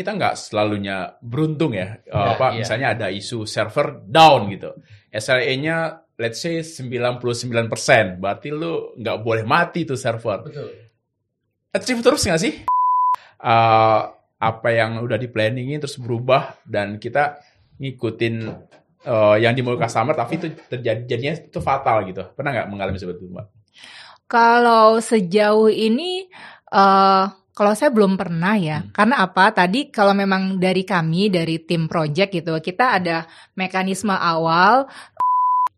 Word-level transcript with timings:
kita 0.00 0.16
nggak 0.16 0.34
selalunya 0.40 1.20
beruntung 1.20 1.76
ya. 1.76 2.00
Uh, 2.08 2.16
Ya, 2.16 2.28
apa 2.32 2.46
iya. 2.56 2.64
misalnya 2.64 2.88
ada 2.96 3.06
isu 3.12 3.44
server 3.44 4.00
down 4.08 4.48
gitu. 4.48 4.72
SLA-nya 5.12 6.08
let's 6.16 6.40
say 6.40 6.64
99%. 6.64 7.20
Berarti 8.16 8.48
lu 8.48 8.96
nggak 8.96 9.18
boleh 9.20 9.44
mati 9.44 9.84
tuh 9.84 10.00
server. 10.00 10.48
Betul. 10.48 10.68
Achieve 11.76 12.00
terus 12.00 12.24
nggak 12.24 12.40
sih? 12.40 12.54
Uh, 13.40 14.08
apa 14.40 14.68
yang 14.72 15.04
udah 15.04 15.20
di 15.20 15.28
planningin 15.28 15.84
terus 15.84 16.00
berubah 16.00 16.56
dan 16.64 16.96
kita 16.96 17.44
ngikutin 17.76 18.34
uh, 19.04 19.36
yang 19.36 19.52
dimau 19.52 19.76
customer 19.76 20.16
tapi 20.16 20.40
itu 20.40 20.48
terjadi 20.68 21.04
jadinya 21.04 21.34
itu 21.36 21.60
fatal 21.60 22.08
gitu. 22.08 22.24
Pernah 22.32 22.50
nggak 22.56 22.68
mengalami 22.72 22.96
seperti 22.96 23.28
itu, 23.28 23.32
Mbak? 23.32 23.46
Kalau 24.30 24.96
sejauh 25.02 25.68
ini 25.68 26.24
eh 26.70 27.24
kalau 27.60 27.76
saya 27.76 27.92
belum 27.92 28.16
pernah 28.16 28.56
ya. 28.56 28.80
Hmm. 28.80 28.88
Karena 28.88 29.20
apa? 29.20 29.52
Tadi 29.52 29.92
kalau 29.92 30.16
memang 30.16 30.56
dari 30.56 30.80
kami 30.80 31.28
dari 31.28 31.60
tim 31.60 31.84
project 31.84 32.32
gitu, 32.32 32.56
kita 32.56 32.96
ada 32.96 33.28
mekanisme 33.52 34.16
awal 34.16 34.88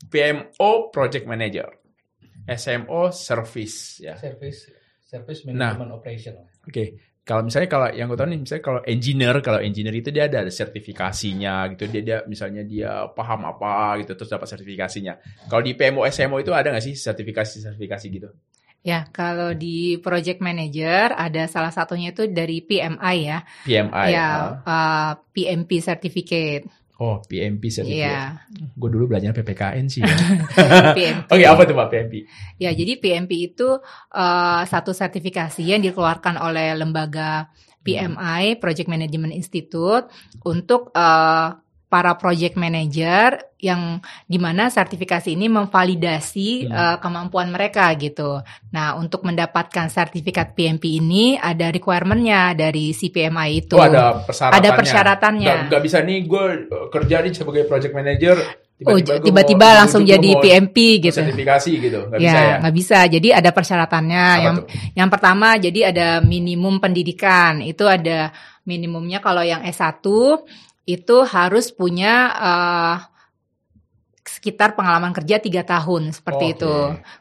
PMO 0.07 0.95
project 0.95 1.27
manager, 1.27 1.67
SMO 2.47 3.11
service 3.11 3.99
ya. 3.99 4.15
Service 4.15 4.71
service 5.03 5.43
Nah. 5.51 5.75
management 5.75 5.91
operation. 5.99 6.39
Oke, 6.63 7.19
kalau 7.27 7.43
misalnya 7.43 7.67
kalau 7.67 7.91
yang 7.91 8.07
gue 8.07 8.19
tahu 8.19 8.31
nih, 8.31 8.41
misalnya 8.47 8.63
kalau 8.63 8.81
engineer, 8.87 9.37
kalau 9.43 9.59
engineer 9.59 9.95
itu 9.99 10.15
dia 10.15 10.31
ada 10.31 10.47
sertifikasinya 10.47 11.67
gitu, 11.75 11.91
dia, 11.91 12.03
dia 12.07 12.19
misalnya 12.31 12.63
dia 12.63 13.11
paham 13.11 13.43
apa 13.43 13.99
gitu, 14.07 14.15
terus 14.15 14.31
dapat 14.31 14.47
sertifikasinya. 14.47 15.19
Kalau 15.51 15.67
di 15.67 15.75
PMO 15.75 16.07
SMO 16.07 16.39
itu 16.39 16.55
ada 16.55 16.71
nggak 16.71 16.85
sih 16.87 16.95
sertifikasi-sertifikasi 16.95 18.07
gitu? 18.07 18.31
Ya 18.83 19.07
kalau 19.15 19.55
di 19.55 19.97
project 20.03 20.43
manager 20.43 21.15
ada 21.15 21.47
salah 21.47 21.71
satunya 21.71 22.11
itu 22.11 22.27
dari 22.29 22.61
PMI 22.67 23.17
ya. 23.23 23.39
PMI. 23.67 24.07
ya 24.11 24.29
ah. 24.67 24.67
eh, 24.67 25.13
PMP 25.31 25.79
certificate. 25.79 26.67
Oh, 27.03 27.19
PMP 27.19 27.67
sertifikat. 27.67 28.47
Ya, 28.47 28.47
Gue 28.79 28.87
dulu 28.95 29.11
belajar 29.11 29.35
PPKN 29.35 29.91
sih. 29.91 30.07
Ya. 30.07 30.15
PMP. 30.99 31.27
Oke, 31.35 31.45
apa 31.51 31.63
tuh 31.67 31.75
Pak 31.75 31.89
PMP? 31.91 32.15
Ya, 32.63 32.71
jadi 32.71 32.95
PMP 32.99 33.55
itu 33.55 33.83
eh, 34.15 34.63
satu 34.67 34.95
sertifikasi 34.95 35.63
yang 35.67 35.83
dikeluarkan 35.83 36.39
oleh 36.39 36.79
lembaga 36.79 37.51
PMI 37.83 38.63
Project 38.63 38.87
Management 38.87 39.35
Institute 39.35 40.07
untuk 40.47 40.95
eh, 40.95 41.49
para 41.93 42.17
project 42.17 42.57
manager 42.57 43.37
yang 43.61 44.01
di 44.25 44.41
mana 44.41 44.73
sertifikasi 44.73 45.37
ini 45.37 45.53
memvalidasi 45.53 46.49
Hmm. 46.65 46.73
eh, 46.73 46.97
kemampuan 46.99 47.53
mereka 47.53 47.93
gitu. 48.01 48.41
Nah, 48.73 48.97
untuk 48.97 49.29
mendapatkan 49.29 49.93
sertifikat 49.93 50.57
PMP 50.57 50.97
ini 50.97 51.37
ada 51.37 51.69
requirement-nya 51.69 52.57
dari 52.57 52.97
si 52.97 53.13
PMI 53.13 53.61
itu. 53.61 53.77
Oh, 53.77 53.85
ada 53.85 54.25
persyaratannya. 54.25 54.57
Ada 54.57 54.71
persyaratannya. 54.73 55.47
Nggak, 55.53 55.69
nggak 55.69 55.83
bisa 55.85 55.99
nih 56.01 56.19
gue 56.25 56.45
uh, 56.73 56.89
kerja 56.89 57.17
nih 57.21 57.33
sebagai 57.37 57.63
project 57.69 57.93
manager. 57.93 58.37
Oh, 58.83 58.99
gua 58.99 59.23
tiba-tiba 59.23 59.67
mau- 59.71 59.79
langsung 59.85 60.03
jadi 60.03 60.31
PMP 60.43 60.99
gitu. 60.99 61.15
Sertifikasi 61.15 61.71
gitu, 61.79 62.11
nggak 62.11 62.19
ya, 62.19 62.27
bisa 62.27 62.41
ya? 62.43 62.55
nggak 62.59 62.75
bisa. 62.75 62.99
Jadi 63.07 63.29
ada 63.31 63.51
persyaratannya. 63.55 64.27
Apa 64.27 64.43
yang 64.43 64.57
tuh? 64.59 64.67
yang 64.99 65.09
pertama 65.13 65.49
jadi 65.55 65.81
ada 65.95 66.09
minimum 66.19 66.83
pendidikan. 66.83 67.63
Itu 67.63 67.87
ada 67.87 68.35
minimumnya 68.67 69.23
kalau 69.23 69.47
yang 69.47 69.63
S1 69.63 70.03
itu 70.87 71.17
harus 71.23 71.71
punya 71.71 72.15
eh, 72.35 72.97
sekitar 74.23 74.75
pengalaman 74.79 75.11
kerja 75.15 75.39
tiga 75.43 75.63
tahun 75.63 76.15
seperti 76.15 76.45
Oke. 76.51 76.55
itu. 76.59 76.75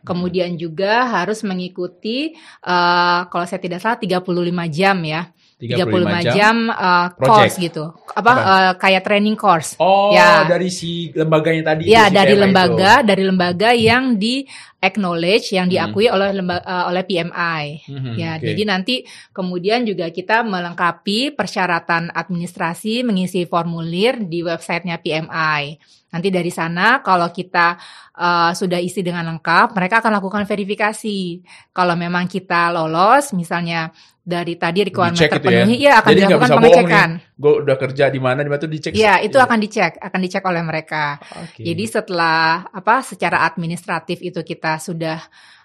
Kemudian 0.06 0.54
juga 0.58 1.06
harus 1.10 1.42
mengikuti 1.46 2.34
eh, 2.62 3.20
kalau 3.30 3.46
saya 3.46 3.62
tidak 3.62 3.82
salah 3.82 3.98
35 4.02 4.26
jam 4.70 4.98
ya. 5.06 5.30
35, 5.62 6.26
jam, 6.26 6.74
eh, 6.74 7.08
Project. 7.14 7.22
course 7.22 7.56
gitu. 7.62 7.86
Apa, 8.18 8.32
Apa? 8.34 8.42
eh, 8.42 8.74
kayak 8.82 9.02
training 9.06 9.38
course. 9.38 9.78
Oh, 9.78 10.10
Ya. 10.10 10.50
dari 10.50 10.74
si 10.74 11.14
lembaganya 11.14 11.78
tadi. 11.78 11.86
Ya, 11.86 12.10
itu, 12.10 12.18
dari 12.18 12.34
lembaga, 12.34 13.06
dari 13.06 13.22
lembaga 13.22 13.70
yang 13.78 14.18
di 14.18 14.42
acknowledge, 14.82 15.54
yang 15.54 15.70
diakui 15.70 16.10
oleh 16.10 16.34
lemba- 16.34 16.66
eh, 16.66 16.86
oleh 16.90 17.04
PMI. 17.06 17.86
Mhm, 17.86 18.14
Ya, 18.18 18.36
oke. 18.36 18.44
jadi 18.44 18.62
nanti 18.66 18.96
kemudian 19.32 19.86
juga 19.86 20.10
kita 20.10 20.42
melengkapi 20.44 21.38
persyaratan 21.38 22.10
administrasi 22.12 23.06
mengisi 23.06 23.46
formulir 23.46 24.20
di 24.26 24.42
websitenya 24.42 24.98
PMI. 25.00 25.78
Nanti 26.12 26.28
dari 26.28 26.52
sana 26.52 27.00
kalau 27.00 27.32
kita 27.32 27.80
eh, 28.20 28.52
sudah 28.52 28.80
isi 28.84 29.00
dengan 29.00 29.24
lengkap, 29.32 29.72
mereka 29.72 30.04
akan 30.04 30.20
lakukan 30.20 30.44
verifikasi. 30.44 31.40
Kalau 31.72 31.96
memang 31.96 32.28
kita 32.28 32.72
lolos, 32.76 33.32
misalnya 33.32 33.90
dari 34.22 34.54
tadi 34.54 34.86
requirement 34.86 35.18
Dicek 35.18 35.34
itu 35.34 35.36
terpenuhi, 35.42 35.76
ya, 35.82 35.98
akan 35.98 36.12
Jadi 36.14 36.20
dilakukan 36.22 36.50
pengecekan. 36.54 37.10
Gue 37.40 37.54
udah 37.66 37.76
kerja 37.80 38.06
di 38.14 38.20
mana, 38.22 38.40
di 38.46 38.50
mana 38.54 38.62
tuh 38.62 38.70
dicek. 38.70 38.92
Ya, 38.94 39.18
itu 39.18 39.42
akan 39.42 39.58
dicek, 39.58 39.98
akan 39.98 40.20
dicek 40.22 40.44
oleh 40.46 40.62
mereka. 40.62 41.18
Oke. 41.42 41.66
Jadi 41.66 41.84
setelah 41.90 42.70
apa 42.70 43.02
secara 43.02 43.48
administratif 43.50 44.22
itu 44.22 44.46
kita 44.46 44.78
sudah 44.78 45.18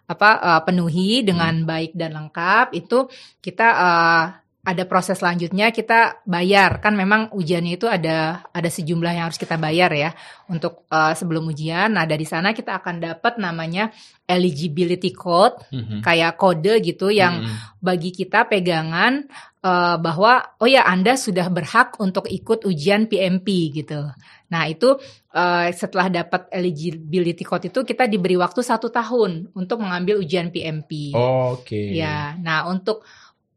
apa 0.06 0.30
eh, 0.38 0.62
penuhi 0.62 1.26
dengan 1.26 1.66
baik 1.66 1.98
dan 1.98 2.14
lengkap 2.14 2.72
itu 2.78 3.10
kita 3.42 3.68
eh, 3.76 4.24
ada 4.66 4.82
proses 4.82 5.22
selanjutnya 5.22 5.70
kita 5.70 6.26
bayar 6.26 6.82
kan 6.82 6.98
memang 6.98 7.30
ujiannya 7.30 7.78
itu 7.78 7.86
ada 7.86 8.42
ada 8.50 8.66
sejumlah 8.66 9.14
yang 9.14 9.30
harus 9.30 9.38
kita 9.38 9.54
bayar 9.54 9.94
ya 9.94 10.10
untuk 10.50 10.82
eh, 10.90 11.14
sebelum 11.14 11.46
ujian. 11.46 11.94
Nah 11.94 12.02
dari 12.02 12.26
sana 12.26 12.50
kita 12.50 12.82
akan 12.82 12.98
dapat 12.98 13.38
namanya 13.38 13.94
eligibility 14.26 15.14
code 15.14 15.54
Mhm. 15.70 16.02
kayak 16.02 16.34
kode 16.34 16.82
gitu 16.82 17.14
yang 17.14 17.46
Mhm. 17.46 17.78
bagi 17.78 18.10
kita 18.10 18.50
pegangan 18.50 19.30
eh, 19.62 19.96
bahwa 19.98 20.58
oh 20.58 20.68
ya 20.70 20.86
Anda 20.86 21.14
sudah 21.14 21.46
berhak 21.46 21.98
untuk 22.02 22.26
ikut 22.26 22.66
ujian 22.66 23.06
PMP 23.06 23.70
gitu. 23.70 24.02
Nah 24.50 24.62
itu 24.66 24.98
eh, 25.30 25.68
setelah 25.74 26.08
dapat 26.08 26.48
eligibility 26.50 27.42
code 27.42 27.68
itu 27.68 27.82
kita 27.82 28.06
diberi 28.06 28.34
waktu 28.34 28.62
satu 28.62 28.88
tahun 28.88 29.52
untuk 29.52 29.82
mengambil 29.82 30.22
ujian 30.22 30.48
PMP. 30.48 31.12
Oke. 31.12 31.92
Ya, 31.92 32.32
nah 32.40 32.64
untuk 32.66 33.04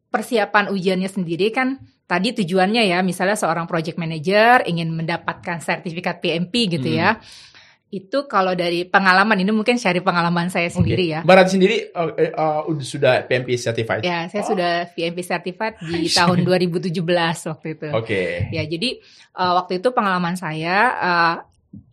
persiapan 0.09 0.73
ujiannya 0.73 1.09
sendiri 1.09 1.53
kan 1.53 1.77
tadi 2.03 2.33
tujuannya 2.33 2.89
ya 2.89 3.05
misalnya 3.05 3.37
seorang 3.37 3.69
project 3.69 4.01
manager 4.01 4.65
ingin 4.65 4.89
mendapatkan 4.89 5.61
sertifikat 5.61 6.17
PMP 6.19 6.65
gitu 6.67 6.89
Hmm. 6.89 6.97
ya. 6.97 7.09
Itu 7.89 8.29
kalau 8.29 8.53
dari 8.53 8.85
pengalaman 8.85 9.33
ini 9.41 9.49
mungkin 9.49 9.73
cari 9.81 9.97
pengalaman 9.97 10.53
saya 10.53 10.69
sendiri 10.69 11.09
ya. 11.09 11.19
Barat 11.25 11.49
sendiri 11.49 11.89
uh, 11.89 12.13
uh, 12.37 12.61
udah 12.69 12.85
sudah 12.85 13.13
PMP 13.25 13.57
certified. 13.57 14.05
Ya, 14.05 14.29
saya 14.29 14.45
Oh. 14.45 14.49
sudah 14.53 14.71
PMP 14.93 15.25
certified 15.25 15.73
di 15.81 16.05
tahun 16.05 16.45
2017 16.45 16.93
waktu 17.49 17.67
itu. 17.73 17.87
Oke. 17.89 18.45
Ya, 18.53 18.61
jadi 18.61 19.01
uh, 19.33 19.57
waktu 19.57 19.81
itu 19.81 19.89
pengalaman 19.89 20.37
saya 20.37 20.77
uh, 21.01 21.35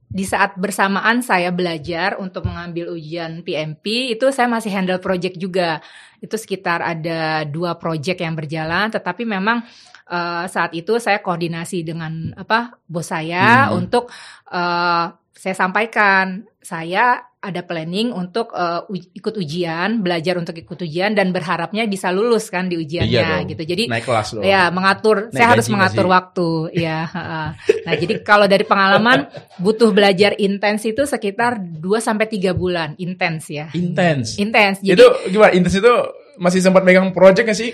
di 0.07 0.29
saat 0.29 0.57
bersamaan 0.61 1.25
saya 1.25 1.49
belajar 1.49 2.21
untuk 2.21 2.45
mengambil 2.45 2.93
ujian 2.93 3.41
PMP 3.41 4.13
itu 4.13 4.29
saya 4.33 4.53
masih 4.53 4.73
handle 4.73 5.01
project 5.01 5.41
juga. 5.41 5.81
Itu 6.27 6.35
sekitar 6.35 6.83
ada 6.83 7.47
dua 7.47 7.79
project 7.79 8.19
yang 8.19 8.35
berjalan, 8.35 8.91
tetapi 8.91 9.23
memang 9.23 9.63
uh, 10.11 10.45
saat 10.51 10.75
itu 10.75 10.99
saya 10.99 11.23
koordinasi 11.23 11.87
dengan 11.87 12.35
apa 12.35 12.75
bos 12.87 13.07
saya 13.07 13.71
Hmm. 13.71 13.87
untuk 13.87 14.11
uh, 14.51 15.07
saya 15.37 15.53
sampaikan 15.53 16.49
saya 16.65 17.21
ada 17.39 17.63
planning 17.63 18.11
untuk 18.11 18.51
uh, 18.51 18.83
uj- 18.91 19.15
ikut 19.15 19.39
ujian, 19.39 20.03
belajar 20.03 20.35
untuk 20.35 20.57
ikut 20.59 20.75
ujian 20.83 21.15
dan 21.15 21.31
berharapnya 21.31 21.87
bisa 21.87 22.11
lulus 22.11 22.51
kan 22.51 22.67
di 22.67 22.75
ujiannya 22.75 23.07
Iya 23.07 23.29
dong. 23.39 23.55
gitu. 23.55 23.63
Jadi 23.63 23.85
Naik 23.87 24.03
kelas 24.03 24.29
loh. 24.35 24.43
Ya, 24.43 24.67
mengatur. 24.75 25.31
Naik 25.31 25.37
saya 25.39 25.47
harus 25.55 25.67
mengatur 25.71 26.11
nggak 26.11 26.11
sih? 26.11 26.17
waktu. 26.19 26.49
Ya. 26.75 26.99
heeh. 27.15 27.49
Nah, 27.87 27.95
jadi 27.95 28.15
kalau 28.27 28.51
dari 28.51 28.67
pengalaman 28.67 29.31
butuh 29.63 29.95
belajar 29.95 30.35
intens 30.43 30.83
itu 30.83 31.07
sekitar 31.07 31.63
2 31.63 31.79
sampai 32.03 32.27
tiga 32.27 32.51
bulan 32.51 32.99
intens 32.99 33.47
ya. 33.47 33.71
Intens. 33.79 34.35
Intens. 34.43 34.83
Jadi 34.83 34.99
itu 34.99 35.07
gimana? 35.31 35.55
Intens 35.55 35.79
itu 35.79 35.95
masih 36.43 36.61
sempat 36.61 36.83
megang 36.83 37.15
project 37.15 37.47
nggak 37.47 37.61
sih? 37.63 37.71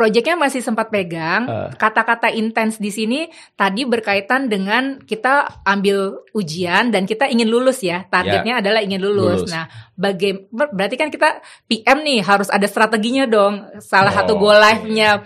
Proyeknya 0.00 0.32
masih 0.32 0.64
sempat 0.64 0.88
pegang. 0.88 1.44
Eh. 1.44 1.68
Kata-kata 1.76 2.32
intens 2.32 2.80
di 2.80 2.88
sini 2.88 3.28
tadi 3.52 3.84
berkaitan 3.84 4.48
dengan 4.48 4.96
kita 4.96 5.60
ambil 5.62 6.24
ujian 6.32 6.88
dan 6.88 7.04
kita 7.04 7.28
ingin 7.28 7.44
lulus 7.46 7.84
ya. 7.84 8.08
Targetnya 8.08 8.64
adalah 8.64 8.80
ingin 8.80 8.96
lulus. 8.96 9.44
Lulus. 9.44 9.52
Nah, 9.52 9.68
baga- 9.92 10.48
ber- 10.48 10.72
berarti 10.72 10.96
kan 10.96 11.12
kita 11.12 11.44
PM 11.68 12.00
nih 12.00 12.24
harus 12.24 12.48
ada 12.48 12.64
strateginya 12.64 13.28
dong. 13.28 13.60
Salah 13.78 14.08
Oh, 14.08 14.16
satu 14.16 14.32
goal 14.40 14.56
life-nya 14.56 15.20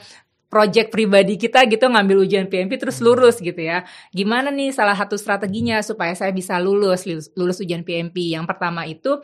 project 0.47 0.91
pribadi 0.91 1.35
kita 1.35 1.67
gitu 1.67 1.87
ngambil 1.87 2.23
ujian 2.23 2.47
PMP 2.47 2.75
terus 2.75 2.99
lulus 2.99 3.38
gitu 3.38 3.59
ya. 3.59 3.82
Gimana 4.11 4.50
nih 4.50 4.71
salah 4.71 4.94
satu 4.94 5.15
strateginya 5.15 5.82
supaya 5.82 6.15
saya 6.15 6.31
bisa 6.31 6.59
lulus 6.59 7.06
lulus, 7.06 7.31
lulus 7.35 7.59
ujian 7.59 7.82
PMP? 7.82 8.35
Yang 8.35 8.47
pertama 8.47 8.87
itu 8.87 9.19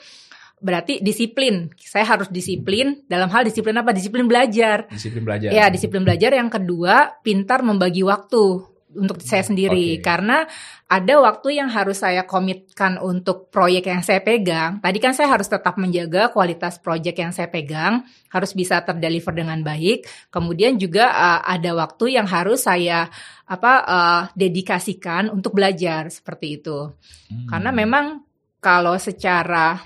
berarti 0.60 1.00
disiplin. 1.00 1.72
Saya 1.76 2.06
harus 2.06 2.28
disiplin 2.28 3.02
dalam 3.08 3.32
hal 3.32 3.48
disiplin 3.48 3.74
apa? 3.80 3.90
Disiplin 3.90 4.28
belajar. 4.28 4.86
Disiplin 4.92 5.24
belajar. 5.24 5.50
Ya, 5.50 5.66
disiplin 5.72 6.04
belajar. 6.04 6.36
Yang 6.36 6.60
kedua, 6.60 7.18
pintar 7.24 7.64
membagi 7.64 8.04
waktu 8.04 8.70
untuk 8.90 9.22
saya 9.22 9.46
sendiri 9.46 9.98
Oke. 9.98 10.02
karena 10.02 10.50
ada 10.90 11.22
waktu 11.22 11.62
yang 11.62 11.70
harus 11.70 12.02
saya 12.02 12.26
komitkan 12.26 12.98
untuk 12.98 13.46
proyek 13.46 13.86
yang 13.86 14.02
saya 14.02 14.18
pegang. 14.18 14.82
Tadi 14.82 14.98
kan 14.98 15.14
saya 15.14 15.30
harus 15.30 15.46
tetap 15.46 15.78
menjaga 15.78 16.34
kualitas 16.34 16.82
proyek 16.82 17.22
yang 17.22 17.30
saya 17.30 17.46
pegang, 17.46 18.02
harus 18.34 18.50
bisa 18.50 18.82
terdeliver 18.82 19.30
dengan 19.30 19.62
baik. 19.62 20.10
Kemudian 20.34 20.74
juga 20.82 21.14
uh, 21.14 21.40
ada 21.46 21.70
waktu 21.78 22.18
yang 22.18 22.26
harus 22.26 22.66
saya 22.66 23.06
apa 23.46 23.72
uh, 23.86 24.22
dedikasikan 24.34 25.30
untuk 25.30 25.54
belajar 25.54 26.10
seperti 26.10 26.58
itu. 26.58 26.90
Hmm. 27.30 27.46
Karena 27.46 27.70
memang 27.70 28.26
kalau 28.58 28.98
secara 28.98 29.78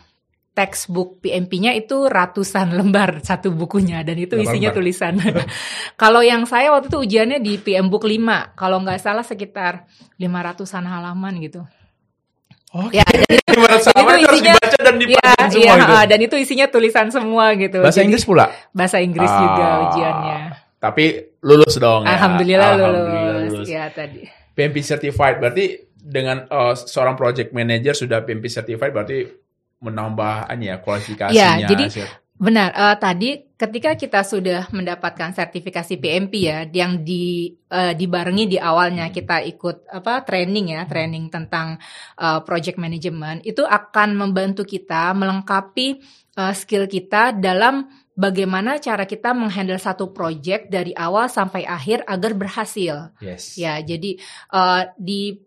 textbook 0.55 1.19
PMP-nya 1.19 1.75
itu 1.75 2.07
ratusan 2.07 2.73
lembar 2.79 3.19
satu 3.21 3.51
bukunya 3.51 4.01
dan 4.01 4.15
itu 4.17 4.39
isinya 4.39 4.71
lembar? 4.71 4.79
tulisan. 4.79 5.15
kalau 6.03 6.23
yang 6.23 6.47
saya 6.47 6.71
waktu 6.71 6.89
itu 6.89 6.99
ujiannya 7.03 7.39
di 7.39 7.59
PM 7.59 7.91
Book 7.91 8.07
5, 8.07 8.55
kalau 8.55 8.79
nggak 8.81 8.99
salah 8.99 9.23
sekitar 9.23 9.85
500-an 10.17 10.87
halaman 10.87 11.35
gitu. 11.43 11.67
Oke. 12.71 12.99
Ya, 12.99 13.07
jadi 13.07 13.39
Gimana 13.47 13.79
sama 13.79 13.99
itu 14.03 14.11
harus 14.11 14.27
isinya- 14.35 14.59
dibaca 14.59 14.79
dan 14.83 14.95
ya, 14.99 15.31
semua 15.47 15.75
gitu. 15.79 15.93
ah, 15.93 16.05
dan 16.07 16.19
itu 16.21 16.35
isinya 16.37 16.67
tulisan 16.67 17.07
semua 17.07 17.45
gitu. 17.55 17.79
Bahasa 17.79 17.99
Jadi, 17.99 18.07
Inggris 18.11 18.25
pula. 18.25 18.47
bahasa 18.71 18.99
Inggris 18.99 19.31
juga 19.31 19.63
Ah, 19.63 19.79
ujiannya. 19.87 20.39
Tapi 20.79 21.05
lulus 21.41 21.75
dong 21.77 22.03
ya. 22.03 22.19
Alhamdulillah, 22.19 22.71
Alhamdulillah 22.75 23.35
lulus. 23.47 23.67
Ya 23.67 23.87
tadi. 23.89 24.27
PMP 24.51 24.83
certified 24.83 25.39
berarti 25.39 25.65
dengan 25.95 26.45
uh, 26.47 26.75
seorang 26.75 27.15
project 27.15 27.51
manager 27.51 27.95
sudah 27.97 28.21
PMP 28.21 28.47
certified 28.47 28.91
berarti 28.91 29.23
menambah 29.85 30.49
ini 30.57 30.73
ya 30.73 30.77
kualifikasinya. 30.81 31.61
Ya, 31.61 31.69
jadi. 31.69 32.09
Benar, 32.35 32.75
eh, 32.75 32.97
tadi 32.99 33.31
ketika 33.55 33.95
kita 33.95 34.27
sudah 34.27 34.67
mendapatkan 34.75 35.31
sertifikasi 35.31 36.03
PMP 36.03 36.51
ya, 36.51 36.67
yang 36.67 37.07
di 37.07 37.55
eh, 37.71 37.95
dibarengi 37.95 38.51
di 38.51 38.59
awalnya 38.59 39.15
kita 39.15 39.39
ikut 39.55 39.87
apa 39.87 40.27
training 40.27 40.75
ya, 40.75 40.83
training 40.83 41.31
tentang 41.31 41.79
eh, 42.19 42.41
project 42.43 42.75
management, 42.83 43.47
itu 43.47 43.63
akan 43.63 44.19
membantu 44.19 44.67
kita 44.67 45.15
melengkapi 45.15 46.03
eh, 46.35 46.55
skill 46.59 46.91
kita 46.91 47.39
dalam 47.39 47.87
bagaimana 48.19 48.83
cara 48.83 49.07
kita 49.07 49.31
menghandle 49.31 49.79
satu 49.79 50.11
project 50.11 50.75
dari 50.75 50.91
awal 50.91 51.31
sampai 51.31 51.63
akhir 51.63 52.03
agar 52.03 52.35
berhasil. 52.35 53.15
yes. 53.23 53.55
Ya, 53.55 53.79
jadi 53.79 54.19
eh, 54.51 54.83
di 54.99 55.39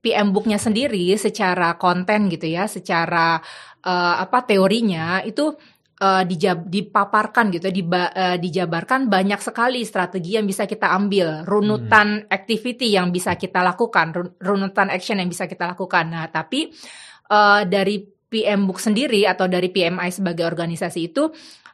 PM 0.00 0.32
booknya 0.32 0.56
sendiri 0.56 1.12
secara 1.20 1.76
konten 1.76 2.32
gitu 2.32 2.48
ya, 2.48 2.64
secara 2.66 3.38
eh, 3.84 4.14
apa 4.24 4.44
teorinya 4.48 5.20
itu 5.24 5.52
eh, 6.00 6.24
dijab- 6.24 6.68
dipaparkan 6.68 7.52
gitu, 7.52 7.68
diba- 7.68 8.12
eh, 8.16 8.36
dijabarkan 8.40 9.12
banyak 9.12 9.40
sekali 9.44 9.84
strategi 9.84 10.36
yang 10.40 10.48
bisa 10.48 10.64
kita 10.64 10.88
ambil, 10.96 11.44
runutan 11.44 12.24
activity 12.32 12.96
yang 12.96 13.12
bisa 13.12 13.36
kita 13.36 13.60
lakukan, 13.60 14.06
run- 14.16 14.36
runutan 14.40 14.88
action 14.88 15.20
yang 15.20 15.28
bisa 15.28 15.44
kita 15.44 15.76
lakukan. 15.76 16.08
Nah, 16.08 16.26
tapi 16.32 16.72
eh, 17.30 17.62
dari 17.68 17.96
PM 18.30 18.62
book 18.70 18.78
sendiri 18.78 19.26
atau 19.26 19.50
dari 19.50 19.68
PMI 19.74 20.08
sebagai 20.14 20.46
organisasi 20.46 21.00
itu 21.10 21.28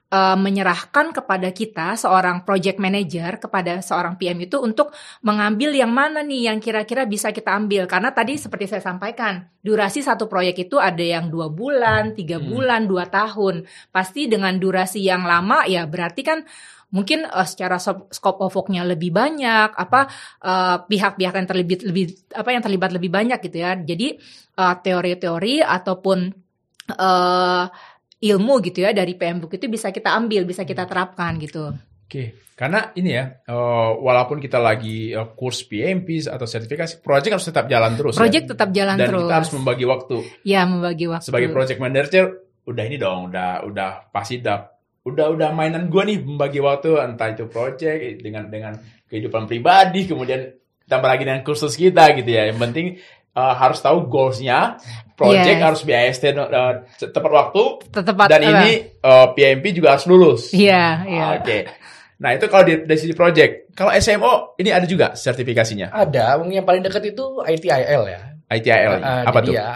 eh, 0.07 0.37
menyerahkan 0.39 1.11
kepada 1.11 1.51
kita 1.51 1.99
seorang 1.99 2.47
project 2.47 2.79
manager 2.79 3.43
kepada 3.43 3.83
seorang 3.83 4.15
PM 4.21 4.39
itu 4.47 4.57
untuk 4.63 4.95
mengambil 5.27 5.75
yang 5.75 5.91
mana 5.91 6.23
nih 6.23 6.51
yang 6.53 6.59
kira-kira 6.63 7.05
bisa 7.09 7.35
kita 7.35 7.55
ambil. 7.59 7.91
Karena 7.91 8.15
tadi 8.15 8.39
seperti 8.39 8.71
saya 8.71 8.83
sampaikan 8.85 9.43
durasi 9.61 10.01
satu 10.03 10.31
proyek 10.31 10.71
itu 10.71 10.79
ada 10.79 11.03
yang 11.03 11.27
dua 11.31 11.51
bulan 11.51 12.15
tiga 12.15 12.39
Hmm. 12.39 12.49
bulan 12.55 12.83
dua 12.87 13.11
tahun. 13.11 13.67
Pasti 13.91 14.31
dengan 14.31 14.55
durasi 14.59 15.03
yang 15.03 15.27
lama 15.27 15.67
ya 15.67 15.85
berarti 15.91 16.23
kan 16.23 16.47
mungkin 16.95 17.27
eh, 17.27 17.47
secara 17.51 17.77
scope 17.83 18.41
of 18.47 18.55
work-nya 18.55 18.87
lebih 18.87 19.11
banyak 19.11 19.75
apa 19.75 20.07
eh, 20.43 20.77
pihak-pihak 20.87 21.35
yang 21.35 21.49
terlibat 21.51 21.81
lebih 21.83 22.05
apa 22.31 22.49
yang 22.55 22.63
terlibat 22.63 22.91
lebih 22.95 23.11
banyak 23.11 23.39
gitu 23.43 23.59
ya. 23.59 23.75
Jadi 23.75 24.15
eh, 24.59 24.75
teori-teori 24.87 25.67
ataupun 25.67 26.19
eh 26.95 27.65
ilmu 28.33 28.59
gitu 28.65 28.83
ya 28.83 28.91
dari 28.91 29.15
PM 29.15 29.39
Book 29.39 29.55
itu 29.55 29.71
bisa 29.71 29.95
kita 29.95 30.15
ambil 30.19 30.43
bisa 30.43 30.67
kita 30.67 30.89
terapkan 30.89 31.39
gitu 31.39 31.71
Oke, 32.07 32.39
karena 32.55 32.95
ini 32.95 33.19
ya, 33.19 33.43
eh, 33.43 33.91
walaupun 33.99 34.39
kita 34.39 34.63
lagi 34.63 35.11
eh, 35.11 35.29
kurs 35.35 35.67
PMP 35.67 36.23
atau 36.23 36.47
sertifikasi, 36.47 37.03
project 37.03 37.35
harus 37.35 37.49
tetap 37.51 37.67
jalan 37.67 37.99
terus. 37.99 38.15
project 38.15 38.47
ya? 38.47 38.51
tetap 38.55 38.69
jalan 38.71 38.95
Dan 38.95 39.07
terus 39.11 39.23
kita 39.27 39.37
harus 39.43 39.51
membagi 39.59 39.85
waktu. 39.91 40.17
ya 40.47 40.63
membagi 40.71 41.11
waktu 41.11 41.27
Sebagai 41.27 41.51
project 41.51 41.83
manager, 41.83 42.25
udah 42.63 42.85
ini 42.87 42.95
dong, 42.95 43.35
udah 43.35 43.67
udah 43.67 43.91
pasti 44.15 44.39
udah 44.39 44.71
udah 45.03 45.27
udah 45.35 45.49
mainan 45.51 45.91
gua 45.91 46.07
nih 46.07 46.23
membagi 46.23 46.63
waktu 46.63 46.95
entah 46.95 47.27
itu 47.35 47.51
project 47.51 48.23
dengan 48.23 48.47
dengan 48.55 48.79
kehidupan 49.11 49.51
pribadi, 49.51 50.07
kemudian 50.07 50.47
tambah 50.87 51.11
lagi 51.11 51.27
dengan 51.27 51.43
kursus 51.43 51.75
kita 51.75 52.15
gitu 52.15 52.31
ya. 52.31 52.55
Yang 52.55 52.59
penting 52.63 52.87
eh, 53.37 53.55
harus 53.55 53.79
tahu 53.79 54.09
goalsnya, 54.09 54.81
project 55.13 55.61
Yes. 55.61 55.65
harus 55.65 55.81
BAST 55.85 56.23
eh, 56.25 56.35
tepat 57.07 57.31
waktu, 57.31 57.63
tepat 57.93 58.27
dan 58.27 58.41
ini 58.43 58.73
eh, 58.97 59.27
PMP 59.31 59.77
juga 59.77 59.95
harus 59.95 60.09
lulus. 60.09 60.51
iya 60.51 61.05
iya 61.05 61.25
Oke. 61.37 61.69
Nah 62.17 62.33
itu 62.33 62.49
kalau 62.49 62.65
di, 62.65 62.81
dari 62.83 62.97
sisi 62.97 63.13
project. 63.13 63.77
Kalau 63.77 63.93
SMO 63.93 64.57
ini 64.57 64.73
ada 64.73 64.89
juga 64.89 65.13
sertifikasinya. 65.13 65.93
Ada, 65.93 66.41
mungkin 66.41 66.59
yang 66.59 66.65
paling 66.65 66.81
dekat 66.81 67.13
itu 67.13 67.45
ITIL 67.45 68.03
ya. 68.09 68.21
ITIL. 68.49 69.05
Ah, 69.05 69.21
apa 69.23 69.41
jadi 69.41 69.47
tuh? 69.47 69.53
ya 69.53 69.67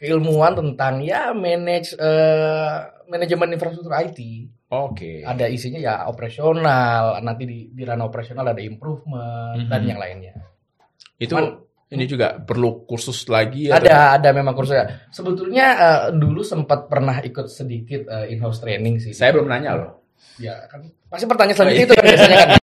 keilmuan 0.00 0.56
tentang 0.56 0.98
ya 0.98 1.30
manage 1.30 1.92
eh, 1.94 2.76
manajemen 3.06 3.52
infrastruktur 3.52 3.92
IT. 3.92 4.18
Oke. 4.72 5.20
Ada 5.20 5.52
isinya 5.52 5.76
ya 5.76 5.94
operasional, 6.08 7.20
nanti 7.20 7.44
di, 7.44 7.58
di 7.68 7.82
ranah 7.84 8.08
operasional 8.08 8.48
ada 8.48 8.62
improvement 8.64 9.60
Mhm. 9.60 9.68
dan 9.68 9.80
yang 9.84 10.00
lainnya. 10.00 10.32
Itu 11.20 11.36
Cuman- 11.36 11.61
ini 11.92 12.04
juga 12.08 12.40
perlu 12.40 12.82
kursus 12.84 13.28
lagi 13.28 13.68
atau- 13.68 13.84
Ada, 13.84 14.16
ada 14.16 14.28
memang 14.32 14.56
kursnya. 14.56 15.08
Sebetulnya 15.08 15.66
eh, 15.76 16.00
dulu 16.12 16.40
sempat 16.40 16.88
pernah 16.88 17.20
ikut 17.20 17.46
sedikit 17.46 18.08
eh, 18.08 18.32
in-house 18.32 18.58
training 18.58 18.96
sih. 18.96 19.12
Saya 19.12 19.36
belum 19.36 19.46
nanya 19.46 19.76
loh. 19.76 19.90
Ya 20.40 20.64
kan 20.64 20.88
pasti 21.06 21.28
pertanyaan 21.28 21.54
selanjutnya 21.54 21.84
itu 21.84 21.94
kan 21.94 22.04
biasanya 22.04 22.36
kan. 22.38 22.50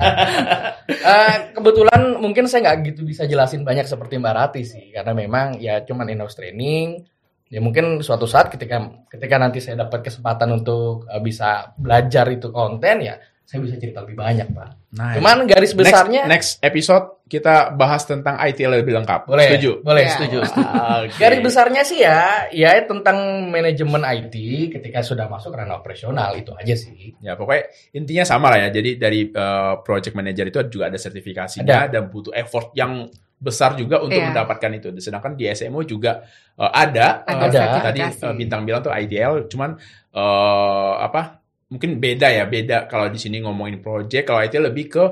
Eh, 0.90 1.54
kebetulan 1.54 2.18
mungkin 2.18 2.50
saya 2.50 2.66
nggak 2.66 2.78
gitu 2.92 3.02
bisa 3.06 3.24
jelasin 3.24 3.62
banyak 3.62 3.86
seperti 3.86 4.18
Mbak 4.18 4.34
Rati 4.36 4.62
sih 4.66 4.90
karena 4.90 5.14
memang 5.14 5.62
ya 5.62 5.86
cuman 5.86 6.10
in-house 6.10 6.34
training. 6.34 7.06
Ya 7.46 7.62
mungkin 7.62 8.02
suatu 8.02 8.26
saat 8.26 8.50
ketika 8.50 8.78
ketika 9.06 9.38
nanti 9.38 9.62
saya 9.62 9.86
dapat 9.86 10.02
kesempatan 10.02 10.50
untuk 10.52 11.06
eh, 11.06 11.22
bisa 11.22 11.72
belajar 11.78 12.26
itu 12.30 12.50
konten 12.50 13.06
ya 13.06 13.16
saya 13.50 13.66
bisa 13.66 13.82
cerita 13.82 14.06
lebih 14.06 14.14
banyak 14.14 14.46
pak. 14.54 14.94
Nah, 14.94 15.18
Cuman 15.18 15.42
garis 15.44 15.74
next, 15.74 15.82
besarnya 15.82 16.22
next 16.26 16.62
episode 16.62 17.18
kita 17.26 17.74
bahas 17.74 18.06
tentang 18.06 18.38
ITIL 18.38 18.70
lebih 18.76 18.94
lengkap. 18.96 19.26
boleh, 19.26 19.50
Setuju? 19.50 19.82
boleh 19.82 20.06
Ya. 20.06 20.14
setuju. 20.14 20.38
setuju. 20.44 20.70
Oke. 21.02 21.18
Garis 21.18 21.40
besarnya 21.40 21.82
sih 21.82 21.98
ya, 22.00 22.22
ya 22.52 22.78
tentang 22.84 23.18
manajemen 23.48 24.02
IT 24.02 24.34
ketika 24.72 25.02
sudah 25.02 25.26
masuk 25.26 25.50
ranah 25.52 25.78
operasional 25.78 26.34
itu 26.36 26.54
aja 26.54 26.74
sih. 26.74 27.18
Ya 27.18 27.34
pokoknya 27.34 27.74
intinya 27.92 28.22
sama 28.24 28.50
lah 28.50 28.66
ya. 28.66 28.70
Jadi 28.72 28.98
dari 28.98 29.26
eh, 29.26 29.74
project 29.80 30.14
manager 30.14 30.46
itu 30.46 30.60
juga 30.70 30.86
ada 30.86 30.98
sertifikasinya 30.98 31.90
dan 31.90 32.06
butuh 32.06 32.34
effort 32.34 32.70
yang 32.74 33.10
besar 33.36 33.74
juga 33.74 33.98
untuk 33.98 34.14
Iya. 34.14 34.30
mendapatkan 34.30 34.72
itu. 34.76 34.94
Sedangkan 35.00 35.34
di 35.34 35.50
SMO 35.50 35.82
juga 35.82 36.22
eh, 36.54 36.70
ada. 36.72 37.26
Ada 37.26 37.50
sertifikasi. 37.50 37.82
Tadi 37.82 38.00
eh, 38.26 38.34
bintang 38.36 38.62
bilang 38.62 38.82
tuh 38.82 38.94
ITL, 38.94 39.50
cuman 39.50 39.74
eh, 40.12 40.94
apa? 41.00 41.39
Mungkin 41.70 42.02
beda 42.02 42.34
ya, 42.34 42.50
beda 42.50 42.90
kalau 42.90 43.14
di 43.14 43.22
sini 43.22 43.46
ngomongin 43.46 43.78
project. 43.78 44.26
Kalau 44.26 44.42
ITL 44.42 44.74
lebih 44.74 44.86
ke 44.90 45.06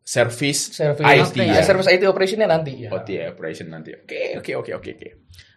service 0.00 0.72
Service 0.72 1.04
IT 1.04 1.36
ya. 1.36 1.60
ya. 1.60 1.62
service 1.62 1.88
IT 1.92 2.02
operationnya 2.08 2.48
nanti 2.48 2.88
ya. 2.88 2.88
OT 2.88 3.08
ya, 3.12 3.24
operation 3.28 3.68
nanti. 3.68 3.92
Oke, 3.92 4.40
oke, 4.40 4.52
oke, 4.56 4.70
oke, 4.80 4.90
oke. 4.96 5.08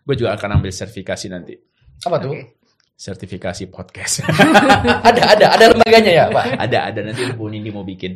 Gue 0.04 0.16
juga 0.20 0.36
akan 0.36 0.60
ambil 0.60 0.76
sertifikasi 0.76 1.26
nanti. 1.32 1.56
Apa 2.04 2.20
tuh? 2.20 2.36
Oke. 2.36 2.60
Sertifikasi 3.00 3.72
podcast. 3.72 4.28
ada 5.10 5.34
ada 5.34 5.46
ada 5.58 5.66
lembaganya 5.74 6.12
ya 6.12 6.26
pak. 6.30 6.54
ada, 6.54 6.78
ada 6.94 7.00
nanti 7.02 7.26
Bu 7.34 7.50
Nindi 7.50 7.74
mau 7.74 7.82
bikin. 7.82 8.14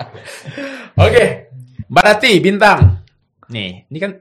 oke, 1.04 1.24
Mbak 1.92 2.04
Rati, 2.06 2.32
bintang. 2.40 3.04
Nih, 3.52 3.84
ini 3.92 3.98
kan 4.00 4.16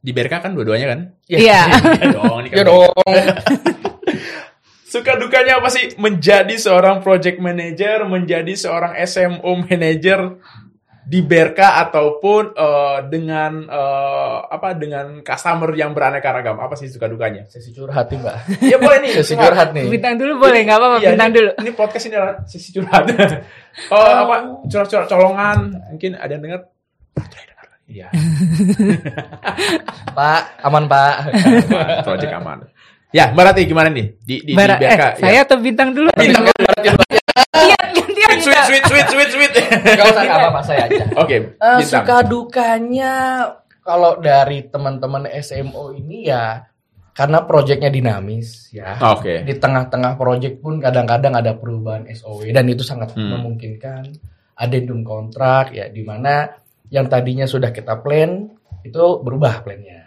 di 0.00 0.10
BRK 0.16 0.34
kan 0.40 0.54
dua-duanya 0.56 0.86
kan? 0.96 1.00
Iya. 1.28 1.68
Iya 1.68 2.06
dong, 2.14 2.36
ini 2.40 2.48
kan 2.48 2.56
Ya 2.56 2.64
dong. 2.64 2.94
Suka 4.86 5.18
dukanya 5.18 5.58
apa 5.58 5.66
sih 5.66 5.98
menjadi 5.98 6.54
seorang 6.54 7.02
project 7.02 7.42
manager, 7.42 8.06
menjadi 8.06 8.54
seorang 8.54 8.94
SMO 9.02 9.66
manager 9.66 10.38
di 11.06 11.22
BRK 11.22 11.58
ataupun 11.58 12.54
eh, 12.54 12.98
dengan 13.10 13.66
eh, 13.66 14.36
apa 14.46 14.78
dengan 14.78 15.26
customer 15.26 15.74
yang 15.74 15.90
beraneka 15.90 16.30
ragam? 16.30 16.62
Apa 16.62 16.78
sih 16.78 16.86
suka 16.86 17.10
dukanya? 17.10 17.50
Sesi 17.50 17.74
curhat 17.74 18.14
nih 18.14 18.18
mbak. 18.22 18.36
Ya 18.62 18.78
boleh 18.78 18.98
nih. 19.02 19.12
Sesi 19.18 19.34
curhat 19.34 19.74
nih. 19.74 19.90
bintang 19.90 20.14
dulu 20.22 20.38
boleh 20.38 20.62
nggak 20.62 20.78
apa-apa 20.78 20.96
Iya, 21.02 21.10
bintang 21.14 21.30
ini- 21.30 21.36
dulu 21.38 21.50
Ini 21.66 21.70
podcast 21.74 22.04
ini 22.06 22.14
adalah 22.14 22.36
sesi 22.46 22.68
curhat. 22.70 23.04
oh, 23.94 24.12
apa 24.22 24.34
curhat-curhat 24.70 25.08
colongan? 25.10 25.58
Mungkin 25.90 26.14
ada 26.14 26.30
yang 26.30 26.42
dengar. 26.46 26.60
Iya. 27.86 28.10
Pak, 30.16 30.42
aman 30.62 30.84
pak. 30.86 31.14
project 32.02 32.32
aman. 32.34 32.58
Ya, 33.16 33.32
Mbak 33.32 33.44
Rati 33.48 33.60
gimana 33.64 33.88
nih? 33.88 34.12
Di, 34.20 34.44
di, 34.44 34.52
Bara, 34.52 34.76
di 34.76 34.84
BRK, 34.84 34.92
eh, 34.92 35.00
ya. 35.00 35.10
saya 35.16 35.38
atau 35.42 35.56
bintang 35.56 35.88
dulu? 35.90 36.12
Bintang 36.12 36.44
kan 36.44 36.56
berarti 36.60 36.88
dulu. 36.90 37.04
Iya, 37.56 37.76
gantian 37.88 38.28
Sweet, 38.36 38.60
sweet, 38.60 38.84
sweet, 38.84 39.06
sweet, 39.08 39.30
sweet. 39.32 39.52
Gak 39.96 40.04
usah 40.06 40.22
apa-apa 40.28 40.60
saya 40.60 40.84
aja. 40.84 41.04
Oke, 41.16 41.36
Eh, 41.56 41.78
bintang. 41.80 42.04
suka 42.04 42.16
dukanya 42.20 43.12
kalau 43.80 44.20
dari 44.20 44.68
teman-teman 44.68 45.24
SMO 45.32 45.96
ini 45.96 46.28
ya 46.28 46.60
karena 47.10 47.40
proyeknya 47.40 47.88
dinamis 47.88 48.68
ya. 48.68 49.00
Oke. 49.16 49.40
Di 49.40 49.56
tengah-tengah 49.56 50.14
proyek 50.14 50.60
pun 50.60 50.76
kadang-kadang 50.76 51.32
ada 51.32 51.56
perubahan 51.56 52.04
SOW 52.06 52.44
dan 52.46 52.68
itu 52.68 52.84
sangat 52.84 53.16
Hmm. 53.16 53.32
memungkinkan 53.32 54.12
adendum 54.54 55.00
kontrak 55.00 55.72
ya 55.72 55.88
di 55.88 56.04
mana 56.04 56.52
yang 56.92 57.08
tadinya 57.08 57.48
sudah 57.48 57.72
kita 57.72 57.96
plan 57.98 58.52
itu 58.82 59.02
berubah 59.18 59.64
plannya. 59.64 60.05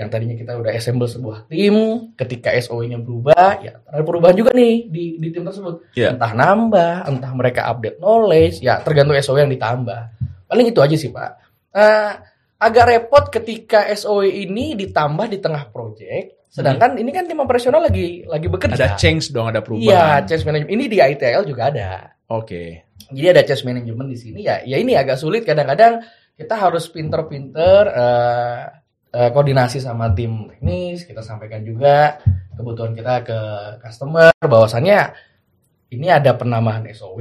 Yang 0.00 0.08
tadinya 0.16 0.32
kita 0.40 0.52
udah 0.56 0.72
assemble 0.72 1.04
sebuah 1.04 1.44
tim, 1.52 1.76
ketika 2.16 2.56
SOW-nya 2.56 2.96
berubah, 2.96 3.60
ya 3.60 3.84
ada 3.84 4.00
perubahan 4.00 4.32
juga 4.32 4.56
nih 4.56 4.88
di, 4.88 5.20
di 5.20 5.28
tim 5.28 5.44
tersebut. 5.44 5.92
Iya. 5.92 6.16
Entah 6.16 6.32
nambah, 6.32 7.04
entah 7.04 7.32
mereka 7.36 7.68
update 7.68 8.00
knowledge, 8.00 8.64
ya 8.64 8.80
tergantung 8.80 9.12
SOW 9.20 9.36
yang 9.44 9.52
ditambah. 9.52 10.00
Paling 10.48 10.66
itu 10.72 10.80
aja 10.80 10.96
sih 10.96 11.12
Pak. 11.12 11.30
Eh, 11.76 12.12
agak 12.56 12.84
repot 12.88 13.24
ketika 13.28 13.84
SOW 13.92 14.24
ini 14.24 14.72
ditambah 14.72 15.28
di 15.28 15.36
tengah 15.36 15.68
project, 15.68 16.48
sedangkan 16.48 16.96
ini 16.96 17.12
kan 17.12 17.28
tim 17.28 17.36
operasional 17.36 17.84
lagi 17.84 18.24
lagi 18.24 18.48
bekerja. 18.48 18.80
Ada 18.80 18.96
change 18.96 19.28
dong, 19.36 19.52
ada 19.52 19.60
Iya, 19.60 19.66
perubahan. 19.68 20.20
change 20.24 20.44
management. 20.48 20.72
Ini 20.72 20.84
di 20.88 20.96
ITL 20.96 21.42
juga 21.44 21.68
ada. 21.68 22.16
Oke. 22.32 22.88
Jadi 23.12 23.26
ada 23.28 23.42
change 23.44 23.68
management 23.68 24.08
di 24.08 24.16
sini 24.16 24.40
ya. 24.48 24.64
Ya 24.64 24.80
ini 24.80 24.96
agak 24.96 25.20
sulit 25.20 25.44
kadang-kadang 25.44 26.00
kita 26.40 26.56
harus 26.56 26.88
pinter-pinter 26.88 27.84
eh, 27.92 28.79
eh, 29.10 29.30
koordinasi 29.30 29.78
sama 29.78 30.10
tim 30.14 30.48
teknis. 30.48 31.04
Kita 31.04 31.20
sampaikan 31.20 31.62
juga 31.62 32.18
kebutuhan 32.54 32.94
kita 32.94 33.14
ke 33.26 33.40
customer 33.82 34.30
bahwasannya 34.40 34.98
ini 35.90 36.06
ada 36.06 36.38
penambahan 36.38 36.86
SOW 36.94 37.18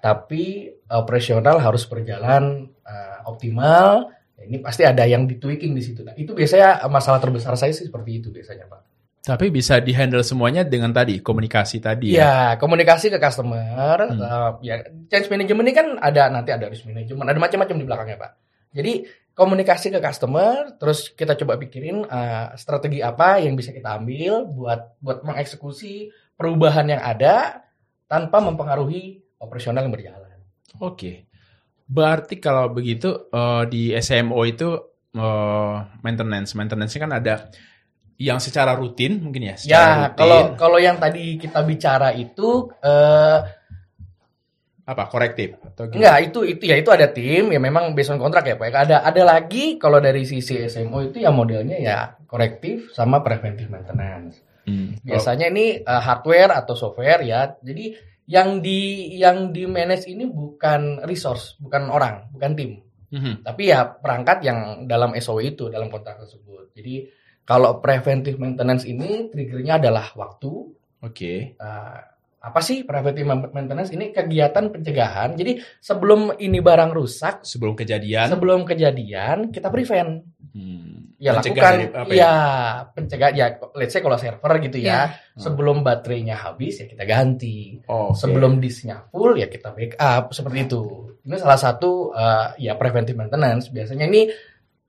tapi 0.00 0.72
operasional 0.88 1.60
harus 1.60 1.84
berjalan 1.84 2.72
eh, 2.82 3.18
optimal. 3.28 4.08
Ya, 4.38 4.42
Ini 4.48 4.56
pasti 4.62 4.82
ada 4.86 5.04
yang 5.04 5.28
di 5.28 5.36
tweaking 5.36 5.74
di 5.74 5.82
situ. 5.84 6.06
Nah, 6.06 6.14
itu 6.16 6.32
biasanya 6.32 6.86
masalah 6.88 7.18
terbesar 7.20 7.52
saya 7.58 7.74
sih 7.74 7.90
seperti 7.90 8.22
itu 8.22 8.30
biasanya, 8.30 8.70
Pak. 8.70 8.80
Tapi 9.28 9.52
bisa 9.52 9.76
dihandle 9.76 10.24
semuanya 10.24 10.64
dengan 10.64 10.88
tadi 10.88 11.20
komunikasi 11.20 11.84
tadi 11.84 12.16
ya. 12.16 12.16
Iya, 12.16 12.34
komunikasi 12.56 13.12
ke 13.12 13.20
customer, 13.20 14.08
Hmm. 14.08 14.16
uh, 14.24 14.50
ya 14.64 14.80
change 15.12 15.28
management 15.28 15.68
ini 15.68 15.74
kan 15.76 15.86
ada 16.00 16.32
nanti 16.32 16.48
ada 16.48 16.64
risk 16.70 16.88
management, 16.88 17.28
ada 17.28 17.36
macam-macam 17.36 17.76
di 17.76 17.84
belakangnya 17.84 18.16
pak. 18.16 18.30
Jadi 18.72 18.92
komunikasi 19.38 19.94
ke 19.94 20.02
customer, 20.02 20.74
terus 20.82 21.14
kita 21.14 21.38
coba 21.38 21.54
pikirin 21.62 22.02
uh, 22.02 22.50
strategi 22.58 22.98
apa 22.98 23.38
yang 23.38 23.54
bisa 23.54 23.70
kita 23.70 23.94
ambil 23.94 24.42
buat 24.50 24.98
buat 24.98 25.22
mengeksekusi 25.22 26.10
perubahan 26.34 26.90
yang 26.90 27.02
ada 27.02 27.62
tanpa 28.10 28.42
mempengaruhi 28.42 29.22
operasional 29.38 29.86
yang 29.86 29.94
berjalan. 29.94 30.38
Oke. 30.82 31.30
Berarti 31.88 32.36
kalau 32.38 32.68
begitu 32.68 33.28
eh, 33.32 33.64
di 33.66 33.82
SMO 33.96 34.40
itu 34.44 34.68
eh, 35.16 35.76
maintenance, 36.04 36.52
maintenance 36.54 36.94
kan 37.00 37.12
ada 37.16 37.48
yang 38.18 38.42
secara 38.42 38.74
rutin 38.74 39.22
mungkin 39.22 39.54
ya. 39.54 39.54
Secara 39.54 39.78
Ya, 39.78 39.94
rutin, 40.10 40.18
kalau 40.18 40.40
kalau 40.58 40.78
yang 40.82 40.98
tadi 40.98 41.38
kita 41.38 41.62
bicara 41.62 42.10
itu 42.10 42.66
uh, 42.82 43.38
apa 44.88 45.04
korektif 45.12 45.60
atau 45.60 45.84
gimana? 45.84 46.00
Enggak, 46.00 46.16
itu 46.32 46.40
itu 46.48 46.62
ya 46.64 46.76
itu 46.80 46.88
ada 46.88 47.06
tim 47.12 47.52
ya 47.52 47.60
memang 47.60 47.92
based 47.92 48.08
on 48.08 48.16
kontrak 48.16 48.48
ya 48.48 48.56
Pak. 48.56 48.72
Ada 48.72 49.04
ada 49.04 49.22
lagi 49.22 49.76
kalau 49.76 50.00
dari 50.00 50.24
sisi 50.24 50.64
SMO 50.64 51.12
itu 51.12 51.20
ya 51.20 51.28
modelnya 51.28 51.76
ya 51.76 52.16
korektif 52.24 52.88
sama 52.96 53.20
preventive 53.20 53.68
maintenance. 53.68 54.40
Hmm. 54.64 54.96
Biasanya 55.04 55.52
ini 55.52 55.84
uh, 55.84 56.00
hardware 56.00 56.56
atau 56.56 56.72
software 56.72 57.20
ya. 57.20 57.52
Jadi 57.60 57.92
yang 58.28 58.64
di 58.64 59.12
yang 59.20 59.52
di 59.52 59.68
manage 59.68 60.08
ini 60.08 60.24
bukan 60.24 61.04
resource, 61.04 61.60
bukan 61.60 61.92
orang, 61.92 62.32
bukan 62.32 62.52
tim. 62.56 62.70
Mhm. 63.08 63.40
Tapi 63.40 63.72
ya 63.72 63.88
perangkat 63.88 64.44
yang 64.44 64.84
dalam 64.84 65.16
SOW 65.16 65.40
itu 65.40 65.72
dalam 65.72 65.88
kontrak 65.88 66.20
tersebut. 66.20 66.76
Jadi 66.76 67.08
kalau 67.48 67.80
preventive 67.80 68.36
maintenance 68.36 68.84
ini 68.84 69.32
triggernya 69.32 69.80
adalah 69.80 70.12
waktu, 70.12 70.76
Oke. 70.98 71.54
Uh, 71.58 71.98
apa 72.48 72.60
sih 72.64 72.82
preventive 72.82 73.28
maintenance? 73.28 73.92
Ini 73.92 74.10
kegiatan 74.10 74.72
pencegahan. 74.72 75.36
Jadi 75.36 75.60
sebelum 75.78 76.34
ini 76.40 76.58
barang 76.58 76.90
rusak 76.90 77.44
Sebelum 77.44 77.76
kejadian. 77.76 78.32
sebelum 78.32 78.64
kejadian 78.64 79.52
kita 79.52 79.68
prevent. 79.68 80.24
Hmm, 80.48 81.12
ya 81.20 81.36
mencegah 81.36 81.60
lakukan. 81.60 81.72
dari 81.76 81.86
apa 81.92 82.12
ya? 82.16 82.32
Pencegahan 82.96 83.34
ya 83.36 83.46
let's 83.76 83.92
say 83.92 84.00
kalau 84.00 84.16
server 84.16 84.52
gitu 84.64 84.80
ya 84.80 85.12
Hmm. 85.12 85.44
sebelum 85.44 85.86
baterainya 85.86 86.34
habis 86.34 86.82
ya 86.82 86.86
kita 86.88 87.04
ganti. 87.04 87.78
Oh, 87.86 88.10
oke. 88.10 88.18
sebelum 88.18 88.58
disknya 88.58 89.06
full 89.12 89.36
ya 89.36 89.46
kita 89.46 89.70
backup. 89.70 90.32
Seperti 90.32 90.66
itu. 90.66 90.82
Ini 91.28 91.36
salah 91.36 91.60
satu 91.60 92.10
uh, 92.16 92.56
ya 92.56 92.74
preventive 92.74 93.14
maintenance. 93.14 93.68
Biasanya 93.68 94.08
ini 94.08 94.26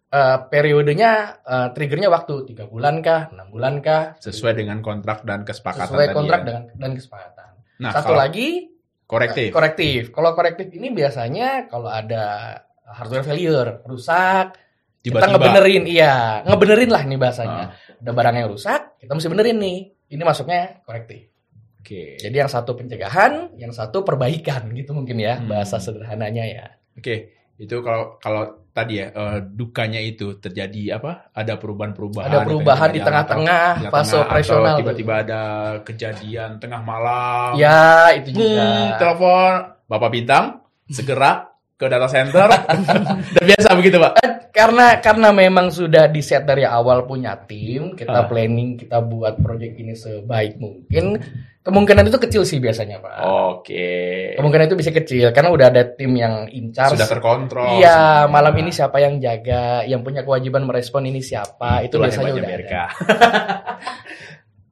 uh, 0.09 0.37
periodenya 0.47 1.11
uh, 1.43 1.67
triggernya 1.75 2.07
waktu. 2.09 2.47
Tiga 2.49 2.65
bulan 2.65 3.03
kah? 3.03 3.29
Enam 3.29 3.51
bulan 3.51 3.83
kah? 3.83 4.15
Sesuai 4.17 4.55
dengan 4.57 4.79
kontrak 4.79 5.21
dan 5.27 5.43
kesepakatan 5.43 5.91
sesuai 5.91 6.07
tadi 6.09 6.15
kontrak 6.17 6.39
ya. 6.41 6.45
dengan 6.47 6.63
dan 6.79 6.91
kesepakatan 6.95 7.48
Nah, 7.79 7.91
satu 7.91 8.11
lagi 8.11 8.67
korektif. 9.05 9.49
korektif. 9.49 10.11
Kalau 10.11 10.31
korektif 10.33 10.67
ini 10.69 10.91
biasanya 10.91 11.65
kalau 11.65 11.87
ada 11.87 12.55
hardware 12.85 13.23
failure, 13.23 13.69
rusak, 13.83 14.59
kita 14.99 15.15
Tiba-tiba. 15.15 15.31
ngebenerin, 15.31 15.83
iya, 15.85 16.43
ngebenerin 16.43 16.91
lah 16.91 17.03
nih 17.03 17.15
bahasanya. 17.15 17.63
Ah, 17.71 17.97
Ada 17.99 18.11
barang 18.11 18.35
yang 18.35 18.49
rusak, 18.49 18.81
kita 18.97 19.11
mesti 19.11 19.27
benerin 19.27 19.57
nih. 19.57 19.79
Ini 20.09 20.23
masuknya 20.23 20.83
korektif. 20.83 21.31
Oke. 21.79 22.19
Jadi 22.19 22.35
yang 22.35 22.47
satu 22.47 22.75
pencegahan, 22.75 23.55
yang 23.55 23.71
satu 23.71 24.03
perbaikan 24.03 24.67
gitu 24.73 24.91
mungkin 24.91 25.15
ya 25.15 25.39
Hmm. 25.39 25.47
bahasa 25.47 25.79
sederhananya 25.79 26.43
ya. 26.43 26.65
Oke. 26.93 27.31
Itu 27.55 27.79
kalau 27.79 28.19
kalau 28.19 28.67
tadi 28.79 28.93
ya 29.03 29.07
eh, 29.11 29.37
dukanya 29.43 29.99
itu 29.99 30.39
terjadi 30.39 30.95
apa? 30.95 31.35
Ada 31.35 31.59
perubahan-perubahan. 31.59 32.31
Ada 32.31 32.39
perubahan 32.47 32.89
di 32.95 32.99
tengah-tengah 33.03 33.91
fase 33.91 34.15
operasional. 34.23 34.79
tiba-tiba 34.79 35.13
ada 35.19 35.41
kejadian 35.83 36.63
tengah 36.63 36.79
malam. 36.79 37.59
Ya, 37.59 38.15
itu 38.15 38.39
juga. 38.39 38.63
Hmm, 38.63 38.87
telepon 38.95 39.51
Bapak 39.91 40.09
Bintang 40.15 40.45
segera 40.87 41.51
ke 41.75 41.85
data 41.91 42.07
center. 42.07 42.47
Dan 43.35 43.43
biasa 43.43 43.69
begitu, 43.75 43.99
Pak. 43.99 44.38
Karena 44.59 44.87
karena 44.99 45.29
memang 45.31 45.71
sudah 45.71 46.11
di 46.11 46.19
set 46.19 46.43
dari 46.43 46.67
awal 46.67 47.07
punya 47.07 47.39
tim, 47.47 47.95
kita 47.95 48.19
Ah. 48.23 48.27
planning, 48.27 48.75
kita 48.75 48.99
buat 48.99 49.39
project 49.39 49.79
ini 49.79 49.95
sebaik 49.95 50.59
mungkin. 50.59 51.15
Kemungkinan 51.59 52.07
itu 52.07 52.17
kecil 52.17 52.43
sih 52.47 52.57
biasanya, 52.57 52.97
Pak. 52.99 53.19
Oke. 53.23 54.33
Kemungkinan 54.35 54.67
itu 54.71 54.77
bisa 54.79 54.91
kecil 54.91 55.29
karena 55.35 55.53
udah 55.53 55.67
ada 55.69 55.83
tim 55.85 56.11
yang 56.17 56.47
in 56.49 56.71
charge. 56.73 56.97
Sudah 56.97 57.07
terkontrol. 57.07 57.77
Iya, 57.77 58.25
malam 58.27 58.55
ini 58.57 58.71
siapa 58.73 58.97
yang 58.99 59.19
jaga, 59.21 59.83
yang 59.85 60.01
punya 60.01 60.25
kewajiban 60.25 60.65
merespon 60.65 61.05
ini 61.07 61.19
siapa, 61.21 61.83
itu 61.85 61.95
Itulah 61.99 62.09
biasanya 62.09 62.31
udah 62.35 62.51
ada. 62.51 62.83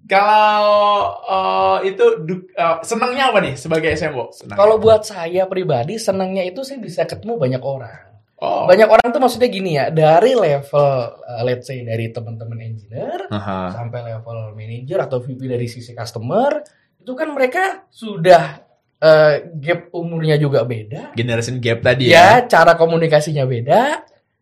Kalau 0.08 1.20
eh, 1.27 1.91
itu 1.91 2.06
eh, 2.56 2.77
senangnya 2.88 3.36
apa 3.36 3.44
nih 3.44 3.60
sebagai 3.60 3.91
SMO? 3.91 4.32
Senang. 4.32 4.56
Kalau 4.56 4.79
buat 4.79 5.03
saya 5.03 5.44
pribadi, 5.51 6.00
senangnya 6.00 6.48
itu 6.48 6.63
saya 6.63 6.79
bisa 6.79 7.03
ketemu 7.03 7.36
banyak 7.36 7.60
orang. 7.60 8.06
Oh. 8.38 8.65
Banyak 8.65 8.88
orang 8.88 9.08
tuh 9.10 9.20
maksudnya 9.20 9.50
gini 9.50 9.75
ya, 9.75 9.89
dari 9.89 10.34
level, 10.34 10.89
uh, 11.17 11.41
let's 11.41 11.65
say 11.65 11.82
dari 11.82 12.10
teman-teman 12.10 12.60
engineer, 12.62 13.25
Aha. 13.29 13.74
sampai 13.74 14.13
level 14.13 14.53
manager 14.53 15.00
atau 15.01 15.17
VP 15.20 15.41
dari 15.46 15.65
sisi 15.65 15.91
customer, 15.91 16.62
itu 16.98 17.12
kan 17.12 17.32
mereka 17.32 17.88
sudah 17.89 18.62
uh, 19.00 19.34
gap 19.58 19.89
umurnya 19.91 20.36
juga 20.36 20.62
beda. 20.63 21.13
Generation 21.13 21.58
gap 21.58 21.82
tadi 21.82 22.10
Ya, 22.10 22.41
ya. 22.41 22.48
cara 22.48 22.74
komunikasinya 22.74 23.44
beda, 23.44 23.82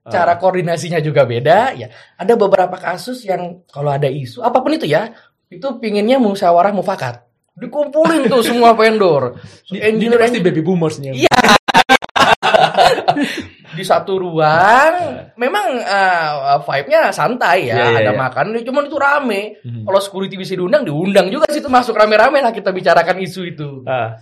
Ah. 0.06 0.12
cara 0.14 0.38
koordinasinya 0.38 1.02
juga 1.02 1.26
beda. 1.26 1.74
Ya, 1.74 1.90
ada 2.14 2.34
beberapa 2.38 2.78
kasus 2.78 3.26
yang 3.26 3.66
kalau 3.66 3.90
ada 3.90 4.06
isu 4.06 4.46
apa 4.46 4.62
pun 4.62 4.78
itu 4.78 4.86
ya, 4.86 5.10
itu 5.50 5.66
pinginnya 5.82 6.22
musyawarah 6.22 6.70
mufakat. 6.70 7.26
Dikumpulin 7.58 8.28
tuh 8.28 8.44
semua 8.46 8.76
vendor. 8.76 9.40
Ini, 9.72 9.80
ini 9.96 10.12
Engineer- 10.12 10.22
pasti 10.22 10.40
baby 10.44 10.62
boomers 10.62 11.02
nih. 11.02 11.26
Iya. 11.26 11.42
Di 13.76 13.84
satu 13.84 14.16
ruang 14.16 14.94
memang 15.36 15.68
uh, 15.84 16.64
vibe-nya 16.64 17.12
santai 17.12 17.70
ya, 17.70 17.76
Iya, 17.76 17.86
iya, 17.92 17.98
ada 18.08 18.12
iya. 18.16 18.20
makan, 18.20 18.46
cuman 18.64 18.84
itu 18.88 18.98
rame. 18.98 19.42
Mhm. 19.62 19.84
Kalau 19.84 20.00
security 20.00 20.36
bisa 20.40 20.56
diundang, 20.56 20.88
diundang 20.88 21.28
juga 21.28 21.52
situ 21.52 21.68
masuk 21.68 21.94
rame-rame 21.94 22.40
lah 22.40 22.56
kita 22.56 22.72
bicarakan 22.72 23.20
isu 23.20 23.42
itu. 23.46 23.70
Ah. 23.84 24.18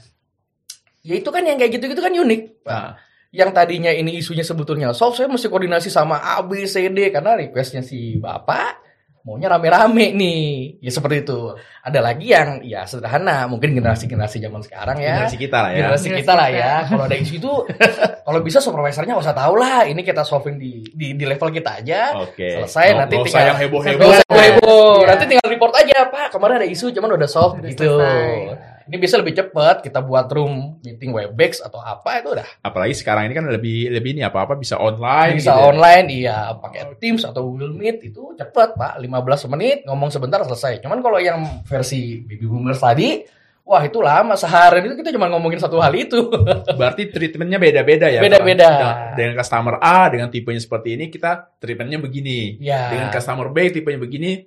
Ya 1.05 1.19
itu 1.21 1.29
kan 1.29 1.45
yang 1.45 1.61
kayak 1.61 1.77
gitu-gitu 1.77 2.01
kan 2.01 2.11
unik. 2.11 2.41
Ah. 2.65 2.97
Yang 3.33 3.49
tadinya 3.53 3.89
ini 3.89 4.17
isunya 4.17 4.45
sebetulnya 4.45 4.93
soft, 4.93 5.17
saya 5.17 5.29
mesti 5.29 5.49
koordinasi 5.49 5.89
sama 5.89 6.21
A, 6.21 6.41
B, 6.45 6.65
C, 6.69 6.89
D 6.89 7.09
karena 7.09 7.37
requestnya 7.37 7.81
si 7.81 8.17
bapak. 8.21 8.81
Maunya 9.23 9.47
rame-rame 9.47 10.11
nih. 10.11 10.43
Ya 10.79 10.91
seperti 10.91 11.23
itu. 11.23 11.55
Ada 11.79 11.99
lagi 11.99 12.27
yang 12.29 12.59
ya 12.61 12.83
sederhana, 12.83 13.47
mungkin 13.47 13.71
generasi-generasi 13.71 14.39
zaman 14.39 14.59
sekarang 14.59 14.99
ya. 14.99 15.23
Generasi 15.23 15.37
kita 15.37 15.57
lah 15.59 15.69
ya. 15.71 15.77
Generasi 15.79 16.03
Generasi 16.03 16.21
kita 16.21 16.33
lah 16.35 16.47
ya. 16.51 16.71
Kalau 16.85 17.03
ada 17.07 17.15
isu 17.15 17.33
itu, 17.39 17.51
kalau 18.27 18.39
bisa 18.39 18.59
supervisornya 18.59 19.15
usah 19.15 19.31
tahu 19.31 19.55
lah. 19.55 19.87
Ini 19.87 19.99
kita 19.99 20.21
solving 20.21 20.59
di 20.59 20.83
di, 20.91 21.15
di 21.15 21.23
level 21.23 21.49
kita 21.49 21.79
aja. 21.79 22.19
Oke. 22.19 22.61
Selesai, 22.61 22.85
Nggak- 22.85 22.99
nanti 22.99 23.15
tinggal- 23.23 23.47
yang 23.47 23.59
heboh-heboh. 23.59 23.99
Gak 24.03 24.11
usah 24.11 24.35
heboh. 24.35 24.93
Iya. 24.99 25.07
Nanti 25.07 25.23
tinggal 25.25 25.47
report 25.47 25.73
aja, 25.79 25.97
Pak. 26.11 26.27
Kemarin 26.29 26.55
ada 26.59 26.67
isu, 26.67 26.85
cuman 26.91 27.09
udah 27.15 27.29
solve 27.31 27.53
Udah 27.57 27.69
gitu. 27.71 27.83
selesai. 27.87 28.72
Ini 28.87 28.95
bisa 28.99 29.15
lebih 29.19 29.33
cepat. 29.35 29.83
Kita 29.83 30.03
buat 30.03 30.27
room 30.31 30.79
meeting 30.83 31.11
Webex 31.15 31.63
atau 31.63 31.79
apa 31.79 32.19
itu 32.19 32.35
udah 32.35 32.47
Apalagi 32.63 32.95
sekarang 32.97 33.27
ini 33.27 33.33
kan 33.33 33.45
lebih 33.47 33.91
lebih 33.91 34.19
ini 34.19 34.21
apa-apa 34.23 34.59
bisa 34.59 34.79
online 34.79 35.39
bisa 35.39 35.55
gitu 35.55 35.59
ya. 35.59 35.69
online. 35.71 36.05
Iya, 36.11 36.37
pakai 36.59 36.81
Teams 36.99 37.23
atau 37.23 37.41
Google 37.47 37.75
Meet 37.75 38.13
itu 38.13 38.35
cepet, 38.35 38.75
Pak. 38.75 38.99
15 38.99 39.51
menit 39.53 39.77
ngomong 39.87 40.09
sebentar 40.11 40.43
selesai. 40.43 40.83
Cuman 40.83 40.99
kalau 40.99 41.19
yang 41.19 41.63
versi 41.67 42.23
baby 42.23 42.45
boomers 42.47 42.79
tadi, 42.79 43.23
wah 43.63 43.79
itu 43.79 43.99
lama 44.03 44.35
seharian 44.35 44.91
itu 44.91 44.95
kita 44.99 45.15
cuma 45.15 45.31
ngomongin 45.31 45.59
satu 45.59 45.79
hal 45.79 45.95
itu. 45.95 46.19
Berarti 46.79 47.07
treatmentnya 47.09 47.57
beda-beda 47.59 48.11
ya. 48.11 48.19
Beda-beda. 48.19 48.67
Dengan, 48.69 48.95
dengan 49.15 49.33
customer 49.39 49.75
A 49.79 50.11
dengan 50.11 50.27
tipenya 50.27 50.61
seperti 50.61 50.99
ini 50.99 51.07
kita 51.07 51.55
treatmentnya 51.57 51.99
begini. 52.03 52.59
ya. 52.59 52.91
Dengan 52.91 53.07
customer 53.09 53.47
B 53.49 53.71
tipenya 53.71 53.99
begini, 53.99 54.43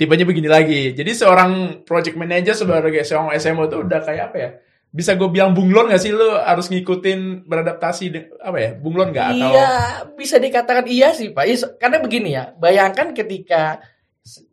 tipenya 0.00 0.24
begini 0.24 0.48
lagi. 0.48 0.96
Jadi 0.96 1.12
seorang 1.12 1.84
project 1.84 2.16
manager 2.16 2.56
sebagai 2.56 3.04
seorang 3.04 3.36
SMO 3.36 3.68
itu 3.68 3.76
udah 3.84 4.00
kayak 4.00 4.32
apa 4.32 4.36
ya? 4.40 4.50
Bisa 4.90 5.14
gue 5.14 5.28
bilang 5.28 5.52
bunglon 5.52 5.92
gak 5.92 6.00
sih 6.00 6.10
lu 6.10 6.34
harus 6.34 6.66
ngikutin 6.66 7.44
beradaptasi 7.44 8.04
de- 8.08 8.32
apa 8.40 8.58
ya? 8.58 8.70
Bunglon 8.74 9.12
gak 9.12 9.36
atau 9.36 9.50
Iya, 9.52 9.70
bisa 10.16 10.40
dikatakan 10.40 10.88
iya 10.88 11.12
sih 11.12 11.30
Pak. 11.30 11.44
Iya, 11.44 11.56
Karena 11.76 12.00
begini 12.00 12.32
ya, 12.32 12.50
bayangkan 12.50 13.12
ketika 13.12 13.78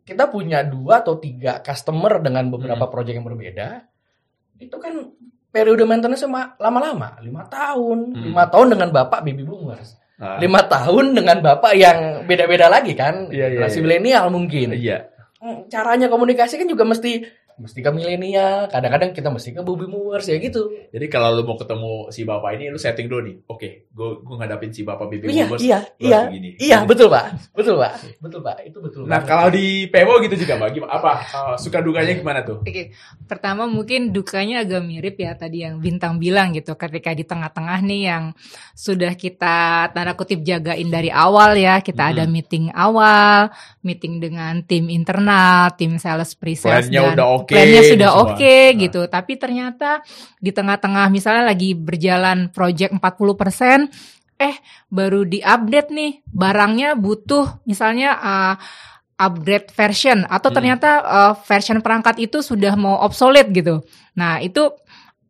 kita 0.04 0.28
punya 0.28 0.62
dua 0.62 1.00
atau 1.00 1.16
tiga 1.16 1.58
customer 1.58 2.20
dengan 2.20 2.46
beberapa 2.48 2.84
Hmm. 2.86 2.92
proyek 2.92 3.18
yang 3.18 3.26
berbeda, 3.26 3.88
itu 4.58 4.76
kan 4.76 5.10
periode 5.48 5.82
maintenance 5.82 6.22
lama-lama, 6.60 7.18
lima 7.18 7.42
tahun, 7.48 8.14
Hmm. 8.14 8.24
lima 8.30 8.44
tahun 8.46 8.78
dengan 8.78 8.88
bapak 8.92 9.24
baby 9.24 9.42
boomers, 9.42 9.96
Nah, 10.18 10.38
lima 10.38 10.62
tahun 10.62 11.14
dengan 11.14 11.38
bapak 11.40 11.72
yang 11.74 11.98
beda-beda 12.26 12.66
lagi 12.66 12.94
kan, 12.94 13.26
Iya, 13.26 13.38
iya, 13.38 13.46
generasi 13.54 13.78
iya. 13.78 13.84
milenial 13.84 14.26
mungkin. 14.30 14.68
Iya. 14.72 14.98
Caranya 15.70 16.10
komunikasi 16.10 16.58
kan 16.58 16.66
juga 16.66 16.82
mesti 16.82 17.22
mesti 17.58 17.78
ke 17.78 17.90
milenial, 17.90 18.66
kadang-kadang 18.66 19.10
kita 19.10 19.28
mesti 19.28 19.50
ke 19.50 19.60
baby 19.60 19.84
boomers 19.84 20.24
ya 20.24 20.38
gitu. 20.38 20.70
Jadi 20.88 21.06
kalau 21.06 21.34
lu 21.34 21.42
mau 21.42 21.54
ketemu 21.54 22.06
si 22.08 22.22
bapak 22.22 22.54
ini, 22.54 22.70
lu 22.70 22.78
setting 22.78 23.10
dulu 23.10 23.20
nih. 23.26 23.36
Oke, 23.46 23.68
gue 23.90 24.08
gue 24.22 24.34
ngadapin 24.38 24.70
si 24.70 24.82
bapak 24.82 25.06
baby 25.06 25.26
Iya, 25.26 25.44
boomers. 25.44 25.60
iya, 25.60 25.78
lu 25.98 26.06
iya, 26.06 26.20
begini. 26.24 26.50
iya, 26.56 26.78
betul 26.82 27.10
pak, 27.10 27.26
betul 27.50 27.74
pak, 27.76 27.92
betul 28.18 28.40
pak, 28.40 28.56
itu 28.62 28.78
betul. 28.78 29.02
Nah 29.04 29.18
banget. 29.18 29.26
kalau 29.26 29.46
di 29.50 29.66
PMO 29.86 30.14
gitu 30.22 30.34
juga 30.38 30.54
mbak, 30.54 30.70
gimana? 30.70 30.92
Apa 30.94 31.10
uh, 31.28 31.56
suka 31.58 31.82
duganya 31.82 32.14
gimana 32.14 32.40
tuh? 32.42 32.62
Oke, 32.62 32.94
pertama 33.26 33.66
mungkin 33.66 34.10
dukanya 34.10 34.62
agak 34.62 34.82
mirip 34.82 35.18
ya 35.18 35.34
tadi 35.34 35.66
yang 35.66 35.78
Bintang 35.78 36.18
bilang 36.18 36.54
gitu. 36.54 36.74
Ketika 36.74 37.10
di 37.10 37.22
tengah-tengah 37.22 37.78
nih 37.82 38.02
yang 38.06 38.24
sudah 38.72 39.14
kita 39.14 39.56
tanda 39.90 40.14
kutip 40.14 40.42
jagain 40.42 40.86
dari 40.86 41.08
awal 41.08 41.54
ya, 41.54 41.80
kita 41.80 42.14
ada 42.14 42.22
Mhm. 42.22 42.30
meeting 42.30 42.66
awal, 42.70 43.50
meeting 43.80 44.18
dengan 44.18 44.62
tim 44.62 44.86
internal, 44.86 45.74
tim 45.74 45.98
sales 45.98 46.34
pre-sales 46.34 46.86
Plannya 46.86 47.02
dan 47.02 47.14
udah 47.14 47.26
oke 47.34 47.47
plannya 47.48 47.80
ini 47.82 47.90
sudah 47.96 48.10
oke 48.20 48.36
Nah. 48.38 48.78
gitu. 48.78 49.00
Tapi 49.08 49.32
ternyata 49.40 50.04
di 50.38 50.52
tengah-tengah 50.52 51.08
misalnya 51.08 51.48
lagi 51.48 51.72
berjalan 51.72 52.52
project 52.52 52.92
40%, 52.92 53.88
eh 54.38 54.54
baru 54.86 55.26
di-update 55.26 55.88
nih 55.90 56.12
barangnya 56.28 56.94
butuh 56.94 57.64
misalnya 57.66 58.14
uh, 58.14 58.54
upgrade 59.18 59.74
version 59.74 60.22
atau 60.30 60.48
Hmm. 60.52 60.56
ternyata 60.62 60.90
uh, 61.02 61.32
version 61.42 61.82
perangkat 61.82 62.22
itu 62.22 62.38
sudah 62.38 62.78
mau 62.78 63.02
obsolete 63.02 63.50
gitu. 63.50 63.82
Nah, 64.14 64.38
itu 64.38 64.70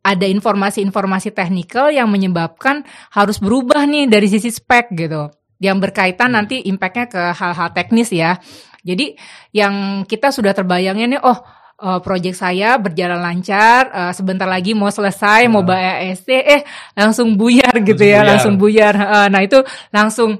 ada 0.05 0.25
informasi-informasi 0.25 1.33
teknikal 1.33 1.89
yang 1.89 2.09
menyebabkan 2.09 2.85
harus 3.13 3.41
berubah 3.41 3.85
nih 3.89 4.05
dari 4.09 4.29
sisi 4.29 4.53
spek 4.53 4.93
gitu. 4.93 5.33
Yang 5.59 5.77
berkaitan 5.89 6.31
Hmm. 6.33 6.37
nanti 6.45 6.61
impactnya 6.69 7.07
ke 7.09 7.23
hal-hal 7.33 7.73
teknis 7.73 8.13
ya. 8.13 8.37
Jadi 8.85 9.17
yang 9.53 10.05
kita 10.05 10.31
sudah 10.31 10.53
terbayangnya 10.53 11.19
nih, 11.19 11.21
oh 11.21 11.37
uh, 11.79 11.99
project 12.03 12.37
saya 12.37 12.77
berjalan 12.77 13.19
lancar, 13.19 13.89
uh, 13.91 14.13
sebentar 14.13 14.47
lagi 14.47 14.75
mau 14.75 14.91
selesai, 14.91 15.47
mau 15.47 15.63
bayar 15.63 16.03
AST, 16.11 16.31
eh 16.31 16.63
langsung 16.93 17.39
buyar 17.39 17.73
gitu 17.83 17.99
Langsung 17.99 18.05
ya, 18.05 18.19
buyar. 18.19 18.25
langsung 18.27 18.55
buyar. 18.59 18.95
Uh, 18.99 19.27
nah 19.31 19.41
itu 19.41 19.59
langsung 19.91 20.31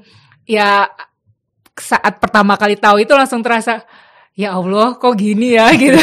ya 0.45 0.87
saat 1.79 2.19
pertama 2.19 2.59
kali 2.59 2.75
tahu 2.75 3.07
itu 3.07 3.15
langsung 3.15 3.39
terasa 3.39 3.87
ya 4.35 4.55
Allah 4.55 4.95
kok 4.99 5.15
gini 5.15 5.55
ya 5.55 5.71
gitu. 5.79 5.99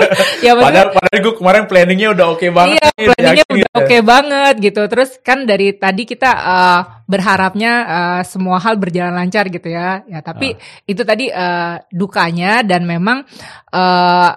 ya 0.46 0.54
Padahal, 0.54 0.94
padahal 0.94 1.18
gue 1.22 1.34
kemarin 1.34 1.62
planningnya 1.66 2.08
udah 2.14 2.26
oke 2.34 2.46
banget. 2.54 2.78
Iya, 2.78 2.88
nih, 2.94 3.06
planningnya 3.10 3.44
udah 3.50 3.58
gitu. 3.58 3.78
oke 3.82 3.96
banget 4.06 4.54
gitu. 4.62 4.82
Terus 4.86 5.10
kan 5.22 5.38
dari 5.42 5.74
tadi 5.74 6.02
kita 6.06 6.30
uh, 6.30 6.80
berharapnya 7.10 7.72
uh, 7.86 8.20
semua 8.22 8.62
hal 8.62 8.78
berjalan 8.78 9.14
lancar 9.14 9.50
gitu 9.50 9.66
ya. 9.70 10.06
Ya 10.06 10.22
tapi 10.22 10.54
Ah. 10.54 10.58
itu 10.86 11.02
tadi 11.02 11.30
uh, 11.30 11.82
dukanya 11.90 12.62
dan 12.62 12.86
memang 12.86 13.26
uh, 13.74 14.30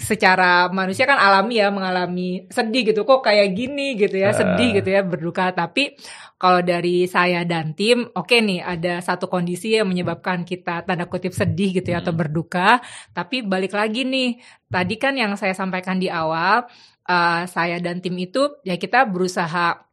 secara 0.00 0.72
manusia 0.72 1.04
kan 1.04 1.20
alami 1.20 1.60
ya 1.60 1.68
mengalami 1.68 2.48
sedih 2.48 2.88
gitu 2.88 3.04
kok 3.04 3.20
kayak 3.20 3.52
gini 3.52 4.00
gitu 4.00 4.16
ya 4.16 4.32
Ah. 4.32 4.36
sedih 4.36 4.80
gitu 4.80 4.88
ya 4.88 5.04
berduka 5.04 5.52
tapi 5.52 5.92
kalau 6.40 6.64
dari 6.64 7.04
saya 7.04 7.44
dan 7.44 7.76
tim 7.76 8.08
oke 8.16 8.32
nih 8.32 8.64
ada 8.64 9.04
satu 9.04 9.28
kondisi 9.28 9.76
yang 9.76 9.84
menyebabkan 9.92 10.48
kita 10.48 10.88
tanda 10.88 11.04
kutip 11.04 11.36
sedih 11.36 11.76
gitu 11.76 11.92
ya 11.92 12.00
atau 12.00 12.16
Hmm. 12.16 12.20
berduka 12.24 12.80
tapi 13.12 13.44
balik 13.44 13.76
lagi 13.76 14.08
nih 14.08 14.40
tadi 14.66 14.96
kan 14.96 15.12
yang 15.20 15.36
saya 15.36 15.52
sampaikan 15.52 16.00
di 16.00 16.08
awal 16.08 16.64
uh, 17.04 17.42
saya 17.44 17.76
dan 17.76 18.00
tim 18.00 18.16
itu 18.16 18.56
ya 18.64 18.80
kita 18.80 19.04
berusaha 19.04 19.84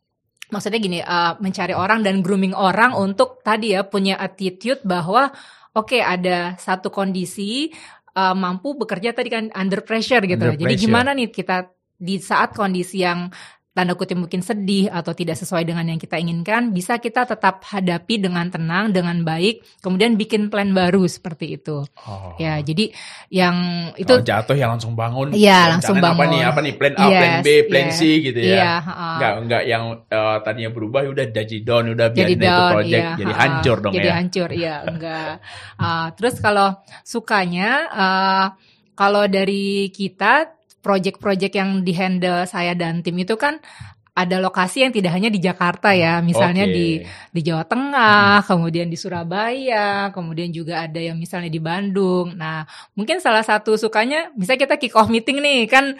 maksudnya 0.47 0.79
gini 0.79 0.99
uh, 1.03 1.35
mencari 1.43 1.75
orang 1.75 1.99
dan 1.99 2.23
grooming 2.23 2.55
orang 2.55 2.95
untuk 2.95 3.43
tadi 3.43 3.75
ya 3.75 3.83
punya 3.83 4.15
attitude 4.15 4.79
bahwa 4.87 5.27
oke 5.75 5.99
ada 5.99 6.55
satu 6.55 6.87
kondisi 6.87 7.75
uh, 8.17 8.33
mampu 8.33 8.73
bekerja 8.73 9.13
tadi 9.13 9.29
kan 9.29 9.53
under 9.53 9.85
pressure 9.85 10.25
gitu 10.25 10.41
Under 10.41 10.57
jadi 10.57 10.73
pressure. 10.73 10.83
gimana 10.89 11.09
nih 11.13 11.29
kita 11.29 11.69
di 11.97 12.17
saat 12.21 12.53
kondisi 12.57 13.01
yang 13.05 13.29
tanda 13.77 13.93
kutip 13.93 14.17
mungkin 14.17 14.41
sedih 14.41 14.89
atau 14.89 15.13
tidak 15.13 15.37
sesuai 15.37 15.61
dengan 15.61 15.85
yang 15.85 16.01
kita 16.01 16.17
inginkan 16.17 16.73
bisa 16.73 16.97
kita 16.97 17.29
tetap 17.29 17.61
hadapi 17.61 18.17
dengan 18.17 18.49
tenang 18.49 18.89
dengan 18.89 19.21
baik 19.21 19.61
kemudian 19.85 20.17
bikin 20.17 20.49
plan 20.49 20.73
baru 20.73 21.05
seperti 21.05 21.61
itu 21.61 21.85
Oh. 22.07 22.33
ya 22.41 22.57
jadi 22.63 22.89
yang 23.29 23.55
itu 23.93 24.07
Kalau 24.07 24.23
jatuh 24.23 24.55
ya 24.55 24.65
langsung 24.71 24.95
bangun. 24.95 25.35
Iya, 25.35 25.75
langsung 25.77 25.99
Jangan 25.99 26.15
Apa 26.15 26.23
bangun. 26.23 26.33
nih? 26.33 26.41
Apa 26.47 26.59
nih? 26.63 26.73
Plan 26.79 26.93
A, 26.95 27.05
plan 27.05 27.31
Yes, 27.37 27.43
B, 27.43 27.47
plan 27.67 27.85
yeah. 27.85 27.93
C 27.93 27.99
gitu 28.23 28.39
ya. 28.39 28.55
iya 28.55 28.71
ha-ha. 28.79 29.07
Enggak, 29.13 29.33
enggak 29.43 29.63
yang 29.67 29.83
uh, 30.07 30.37
tadinya 30.41 30.71
berubah 30.71 30.99
ya 31.03 31.09
udah 31.11 31.27
jadi 31.27 31.57
down, 31.61 31.85
udah 31.93 32.07
jadi 32.15 32.33
biarin 32.33 32.39
itu 32.47 32.63
project 32.71 33.03
iya, 33.03 33.17
jadi 33.19 33.33
hancur 33.35 33.77
dong 33.83 33.93
jadi 33.93 34.07
ya. 34.07 34.13
hancur, 34.15 34.49
iya 34.55 34.75
enggak. 34.87 35.33
Ah, 35.77 36.07
terus 36.15 36.35
kalau 36.39 36.67
sukanya, 37.03 37.69
ah, 37.91 38.45
kalau 38.95 39.27
dari 39.27 39.91
kita 39.91 40.56
project-project 40.87 41.53
yang 41.59 41.83
dihandle 41.83 42.47
saya 42.47 42.71
dan 42.71 43.03
tim 43.03 43.19
itu 43.19 43.35
kan 43.35 43.59
ada 44.17 44.41
lokasi 44.41 44.81
yang 44.81 44.89
tidak 44.89 45.13
hanya 45.13 45.29
di 45.29 45.37
Jakarta 45.37 45.93
ya, 45.93 46.25
misalnya 46.25 46.65
Oke. 46.65 46.73
di 46.73 46.87
di 47.05 47.41
Jawa 47.45 47.61
Tengah, 47.69 48.41
kemudian 48.49 48.89
di 48.89 48.97
Surabaya, 48.97 50.09
kemudian 50.09 50.49
juga 50.49 50.89
ada 50.89 50.97
yang 50.97 51.21
misalnya 51.21 51.53
di 51.53 51.61
Bandung. 51.61 52.33
Nah, 52.33 52.65
mungkin 52.97 53.21
salah 53.21 53.45
satu 53.45 53.77
sukanya 53.77 54.33
bisa 54.33 54.57
kita 54.57 54.81
kick 54.81 54.97
off 54.97 55.13
meeting 55.13 55.37
nih 55.37 55.69
kan 55.69 55.93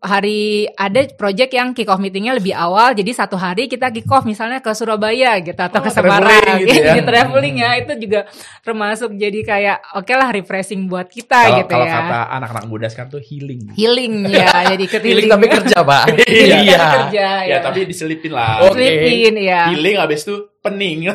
hari 0.00 0.64
ada 0.72 1.04
project 1.12 1.52
yang 1.52 1.70
kick 1.70 1.84
off 1.84 2.00
meetingnya 2.00 2.32
lebih 2.32 2.56
awal 2.56 2.96
jadi 2.96 3.12
satu 3.12 3.36
hari 3.36 3.68
kita 3.68 3.92
kick 3.92 4.08
off 4.08 4.24
misalnya 4.24 4.58
ke 4.58 4.72
Surabaya 4.72 5.36
gitu 5.38 5.56
atau 5.56 5.76
Oh, 5.76 5.84
ke 5.84 5.90
Semarang 5.92 6.56
gitu 6.58 6.72
gitu, 6.72 6.88
ya. 6.88 7.04
traveling 7.12 7.56
ya 7.56 7.70
itu 7.76 7.92
juga 8.00 8.20
termasuk 8.60 9.12
jadi 9.12 9.40
kayak 9.40 9.76
oke 9.94 10.08
lah 10.10 10.28
refreshing 10.30 10.88
buat 10.88 11.04
kita 11.04 11.36
Kalau 11.36 11.56
gitu 11.60 11.70
kalau 11.70 11.84
ya 11.84 11.92
kata 12.00 12.18
anak-anak 12.32 12.64
muda 12.64 12.86
sekarang 12.88 13.12
tuh 13.12 13.20
healing. 13.20 13.60
healing 13.76 14.14
ya 14.32 14.72
jadi 14.72 14.82
ikut 14.82 15.00
Healing 15.00 15.28
healing 15.28 15.30
tapi 15.30 15.46
kerja 15.48 15.78
pak. 15.80 16.02
Iya. 16.30 16.56
Iya, 16.60 16.78
kerja 16.80 17.28
Ya, 17.44 17.44
ya, 17.44 17.56
tapi 17.60 17.84
diselipin 17.84 18.32
lah. 18.32 18.64
Oke. 18.64 18.80
Selipin, 18.80 19.34
ya 19.36 19.68
Healing 19.68 19.96
habis 19.96 20.24
itu 20.24 20.48
pening. 20.60 21.12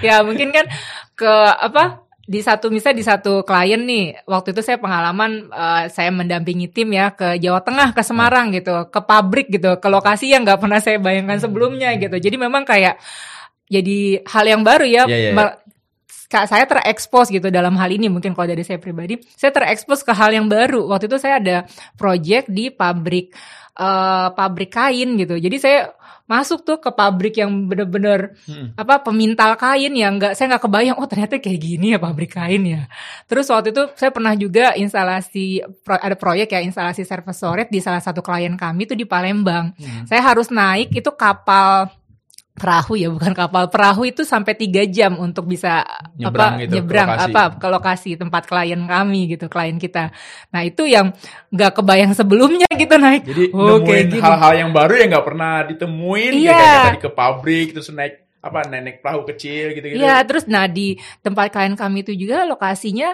ya 0.00 0.22
mungkin 0.22 0.48
kan 0.50 0.66
ke 1.14 1.32
apa 1.58 2.06
di 2.30 2.38
satu 2.46 2.70
misalnya 2.70 2.98
di 3.02 3.06
satu 3.10 3.42
klien 3.42 3.82
nih 3.82 4.22
waktu 4.22 4.54
itu 4.54 4.62
saya 4.62 4.78
pengalaman 4.78 5.50
eh, 5.50 5.84
saya 5.90 6.14
mendampingi 6.14 6.70
tim 6.70 6.94
ya 6.94 7.10
ke 7.10 7.42
Jawa 7.42 7.58
Tengah 7.66 7.90
ke 7.90 8.06
Semarang 8.06 8.54
gitu 8.54 8.86
ke 8.86 9.00
pabrik 9.02 9.50
gitu 9.50 9.82
ke 9.82 9.88
lokasi 9.90 10.30
yang 10.30 10.46
nggak 10.46 10.62
pernah 10.62 10.78
saya 10.78 11.02
bayangkan 11.02 11.42
sebelumnya 11.42 11.90
gitu. 11.98 12.14
Jadi 12.14 12.36
memang 12.38 12.62
kayak 12.62 13.02
jadi 13.66 14.22
hal 14.30 14.44
yang 14.46 14.62
baru 14.62 14.86
ya 14.86 15.02
iya, 15.10 15.34
Ma- 15.34 15.54
Kak, 15.54 15.69
saya 16.30 16.64
terekspos 16.64 17.26
gitu 17.34 17.50
dalam 17.50 17.74
hal 17.74 17.90
ini 17.90 18.06
mungkin 18.06 18.38
kalau 18.38 18.46
dari 18.46 18.62
saya 18.62 18.78
pribadi, 18.78 19.18
saya 19.34 19.50
terekspos 19.50 20.06
ke 20.06 20.14
hal 20.14 20.30
yang 20.30 20.46
baru. 20.46 20.86
Waktu 20.86 21.10
itu 21.10 21.18
saya 21.18 21.42
ada 21.42 21.56
project 21.98 22.46
di 22.46 22.70
pabrik 22.70 23.34
uh, 23.74 24.30
pabrik 24.30 24.70
kain 24.70 25.18
gitu. 25.18 25.34
Jadi 25.34 25.56
saya 25.58 25.90
masuk 26.30 26.62
tuh 26.62 26.78
ke 26.78 26.94
pabrik 26.94 27.42
yang 27.42 27.50
bener-bener 27.66 28.38
Hmm. 28.46 28.70
apa 28.78 29.02
pemintal 29.02 29.58
kain 29.58 29.90
yang 29.90 30.14
nggak 30.14 30.38
saya 30.38 30.54
nggak 30.54 30.62
kebayang 30.62 30.96
oh 31.02 31.10
ternyata 31.10 31.42
kayak 31.42 31.58
gini 31.58 31.90
ya 31.90 31.98
pabrik 31.98 32.30
kain 32.38 32.62
ya. 32.62 32.86
Terus 33.26 33.50
waktu 33.50 33.74
itu 33.74 33.90
saya 33.98 34.14
pernah 34.14 34.38
juga 34.38 34.78
instalasi 34.78 35.66
pro- 35.82 35.98
ada 35.98 36.14
proyek 36.14 36.54
ya 36.54 36.62
instalasi 36.62 37.02
service 37.02 37.42
di 37.66 37.82
salah 37.82 37.98
satu 37.98 38.22
klien 38.22 38.54
kami 38.54 38.86
itu 38.86 38.94
di 38.94 39.02
Palembang. 39.02 39.74
Hmm. 39.74 40.06
Saya 40.06 40.22
harus 40.22 40.54
naik 40.54 40.94
itu 40.94 41.10
kapal 41.18 41.90
perahu 42.60 42.92
ya 42.94 43.08
bukan 43.08 43.32
kapal 43.32 43.72
perahu 43.72 44.04
itu 44.04 44.20
sampai 44.20 44.52
tiga 44.52 44.84
jam 44.84 45.16
untuk 45.16 45.48
bisa 45.48 45.80
Nyebrang 46.14 46.52
apa 46.52 46.60
gitu, 46.60 46.68
ke 46.68 46.74
nyebrang 46.76 47.08
lokasi. 47.08 47.24
apa 47.32 47.42
ke 47.56 47.66
lokasi 47.72 48.10
tempat 48.20 48.42
klien 48.44 48.80
kami 48.84 49.20
gitu 49.32 49.48
klien 49.48 49.80
kita 49.80 50.12
nah 50.52 50.60
itu 50.60 50.84
yang 50.84 51.16
nggak 51.48 51.72
kebayang 51.72 52.12
sebelumnya 52.12 52.68
gitu 52.76 52.94
naik 52.94 53.24
Jadi 53.24 53.44
Oh, 53.50 53.80
nemuin 53.80 54.20
hal-hal 54.20 54.52
yang 54.54 54.70
baru 54.70 54.92
yang 54.94 55.08
nggak 55.10 55.26
pernah 55.26 55.52
ditemuin, 55.64 56.32
Iya. 56.36 56.52
kayak 56.52 56.84
tadi 56.84 56.98
ke 57.00 57.10
pabrik 57.10 57.66
terus 57.72 57.88
naik 57.90 58.14
apa 58.40 58.58
naik 58.68 59.00
perahu 59.00 59.24
kecil 59.24 59.72
gitu-gitu. 59.72 60.00
Iya, 60.00 60.20
terus 60.24 60.44
nah 60.44 60.64
di 60.64 60.96
tempat 61.20 61.48
klien 61.48 61.72
kami 61.72 62.04
itu 62.04 62.12
juga 62.12 62.44
lokasinya 62.44 63.12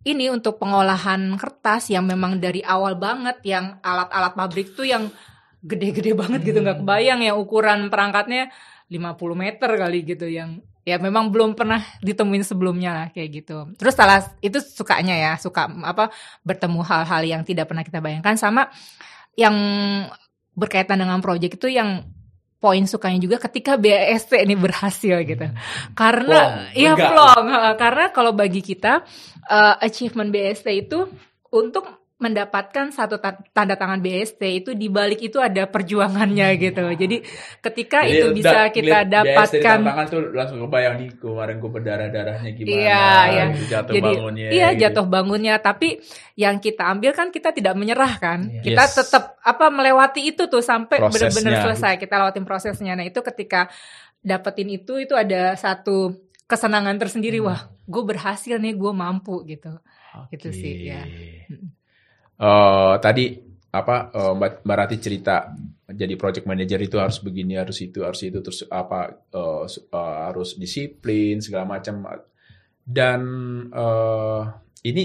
ini 0.00 0.32
untuk 0.32 0.56
pengolahan 0.56 1.36
kertas 1.36 1.92
yang 1.92 2.08
memang 2.08 2.40
dari 2.40 2.64
awal 2.64 2.96
banget 2.96 3.36
yang 3.44 3.76
alat-alat 3.84 4.32
pabrik 4.32 4.72
tuh 4.72 4.88
yang 4.88 5.12
gede-gede 5.60 6.16
banget 6.16 6.40
gitu 6.44 6.58
nggak 6.64 6.80
kebayang 6.80 7.20
yang 7.20 7.36
ukuran 7.36 7.92
perangkatnya 7.92 8.48
50 8.90 9.16
meter 9.36 9.70
kali 9.76 9.98
gitu 10.02 10.26
yang 10.26 10.58
ya 10.82 10.96
memang 10.96 11.28
belum 11.28 11.54
pernah 11.54 11.84
ditemuin 12.00 12.42
sebelumnya 12.42 12.90
lah 12.90 13.06
kayak 13.12 13.28
gitu. 13.44 13.68
Terus 13.76 13.94
salah 13.94 14.24
itu 14.40 14.58
sukanya 14.58 15.14
ya, 15.14 15.32
suka 15.36 15.68
apa 15.84 16.10
bertemu 16.42 16.80
hal-hal 16.82 17.22
yang 17.22 17.42
tidak 17.44 17.68
pernah 17.70 17.84
kita 17.84 18.00
bayangkan 18.00 18.34
sama 18.34 18.72
yang 19.38 19.54
berkaitan 20.56 20.98
dengan 20.98 21.22
proyek 21.22 21.60
itu 21.60 21.70
yang 21.70 22.02
poin 22.60 22.84
sukanya 22.84 23.22
juga 23.22 23.40
ketika 23.40 23.80
BAST 23.80 24.36
ini 24.36 24.58
berhasil 24.58 25.22
gitu. 25.24 25.46
Karena 25.96 26.68
Plong, 26.74 26.76
lega. 26.76 27.08
plong, 27.08 27.46
karena 27.80 28.04
kalau 28.12 28.32
bagi 28.36 28.60
kita 28.60 29.00
uh, 29.48 29.74
achievement 29.80 30.28
BAST 30.28 30.68
itu 30.68 31.08
untuk 31.54 31.99
mendapatkan 32.20 32.92
satu 32.92 33.16
ta- 33.16 33.40
tanda 33.50 33.74
tangan 33.74 33.98
BST 33.98 34.38
itu 34.44 34.70
di 34.76 34.86
balik 34.86 35.24
itu 35.24 35.40
ada 35.40 35.64
perjuangannya 35.64 36.52
gitu. 36.60 36.84
Jadi 36.92 37.24
ketika 37.58 38.04
Jadi 38.04 38.12
itu 38.12 38.26
bisa 38.36 38.68
kita 38.68 39.08
dapatkan 39.08 39.80
tantangan 39.80 40.06
tuh 40.06 40.20
langsung 40.30 40.60
kebayang 40.60 41.00
nih 41.00 41.10
kemarin 41.16 41.56
gue 41.56 41.70
berdarah-darahnya 41.72 42.50
gimana. 42.52 42.76
Iya, 42.76 43.08
iya. 43.26 43.44
gitu, 43.50 43.64
Jatuh 43.66 43.92
Jadi 43.96 44.10
bangunnya. 44.12 44.48
iya 44.52 44.68
gitu. 44.70 44.80
jatuh 44.84 45.06
bangunnya, 45.08 45.54
tapi 45.58 45.88
yang 46.36 46.60
kita 46.60 46.82
ambil 46.86 47.10
kan 47.16 47.32
kita 47.32 47.50
tidak 47.50 47.72
menyerah 47.72 48.12
kan. 48.20 48.52
Iya. 48.52 48.62
Kita 48.68 48.82
Yes. 48.84 48.94
tetap 49.00 49.24
apa 49.40 49.66
melewati 49.72 50.20
itu 50.28 50.44
tuh 50.44 50.60
sampai 50.60 51.00
benar-benar 51.00 51.64
selesai. 51.64 51.96
Kita 51.96 52.20
lewatin 52.20 52.44
prosesnya. 52.44 52.92
Nah, 52.92 53.08
itu 53.08 53.24
ketika 53.24 53.72
dapetin 54.20 54.68
itu 54.68 55.00
itu 55.00 55.16
ada 55.16 55.56
satu 55.56 56.12
kesenangan 56.44 57.00
tersendiri. 57.00 57.40
Hmm. 57.40 57.48
Wah, 57.48 57.60
gue 57.88 58.02
berhasil 58.04 58.60
nih, 58.60 58.76
gue 58.76 58.92
mampu 58.92 59.40
gitu. 59.48 59.72
Gitu 60.28 60.50
sih, 60.52 60.90
ya. 60.90 61.00
Eh, 62.40 62.94
tadi 63.04 63.24
apa 63.70 63.96
eh, 64.10 64.32
Mbak 64.34 64.64
Rati 64.66 64.96
cerita 64.98 65.52
jadi 65.90 66.14
project 66.16 66.46
manager 66.48 66.80
itu 66.80 66.96
harus 66.98 67.18
begini, 67.20 67.58
harus 67.58 67.78
itu, 67.82 68.00
harus 68.06 68.20
itu, 68.24 68.38
terus 68.40 68.64
apa 68.70 69.00
su- 69.68 69.86
eh, 69.90 70.16
harus 70.30 70.56
disiplin 70.56 71.38
segala 71.44 71.64
macam. 71.68 72.00
Dan 72.84 73.20
eh, 73.70 74.42
ini 74.90 75.04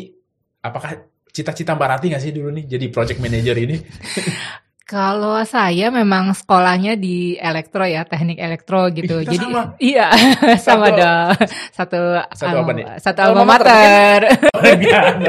apakah 0.64 0.92
cita-cita 1.30 1.76
Mbak 1.76 1.90
Rati 1.92 2.06
nggak 2.12 2.24
sih 2.24 2.34
dulu 2.34 2.50
nih 2.56 2.66
jadi 2.78 2.86
project 2.94 3.20
manager 3.22 3.58
ini? 3.60 3.76
Kalau 4.86 5.42
saya 5.44 5.90
memang 5.90 6.30
sekolahnya 6.30 6.94
di 6.94 7.34
elektro 7.42 7.82
ya, 7.82 8.06
teknik 8.06 8.38
elektro 8.38 8.86
gitu. 8.94 9.26
Kita 9.26 9.34
Jadi 9.34 9.38
sama. 9.42 9.62
iya 9.82 10.14
sama 10.62 10.86
Satu- 10.86 11.00
dong. 11.02 11.30
Satu 11.74 12.00
Satu 12.38 12.56
apa 12.62 12.72
nih? 12.72 12.86
Satu 13.02 13.20
Alma 13.26 13.44
mater, 13.50 14.30
mater. 14.30 14.38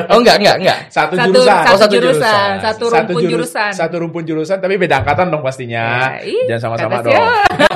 Oh 0.12 0.20
enggak, 0.20 0.36
enggak, 0.44 0.56
enggak. 0.60 0.78
Satu, 0.92 1.16
Satu- 1.16 1.32
jurusan. 1.32 1.56
satu 1.56 1.72
Oh, 1.72 1.78
satu 1.80 1.94
jurusan, 1.96 2.20
jurusan. 2.20 2.52
satu 2.60 2.84
rumpun 2.84 3.16
jurus- 3.16 3.32
jurusan. 3.32 3.70
Satu 3.72 3.94
rumpun 3.96 4.22
jurusan, 4.28 4.58
tapi 4.60 4.74
beda 4.76 5.00
angkatan 5.00 5.32
dong 5.32 5.40
pastinya. 5.40 5.84
Ya, 6.20 6.28
ih, 6.28 6.44
Jangan 6.52 6.60
sama-sama 6.76 6.96
dong. 7.00 7.16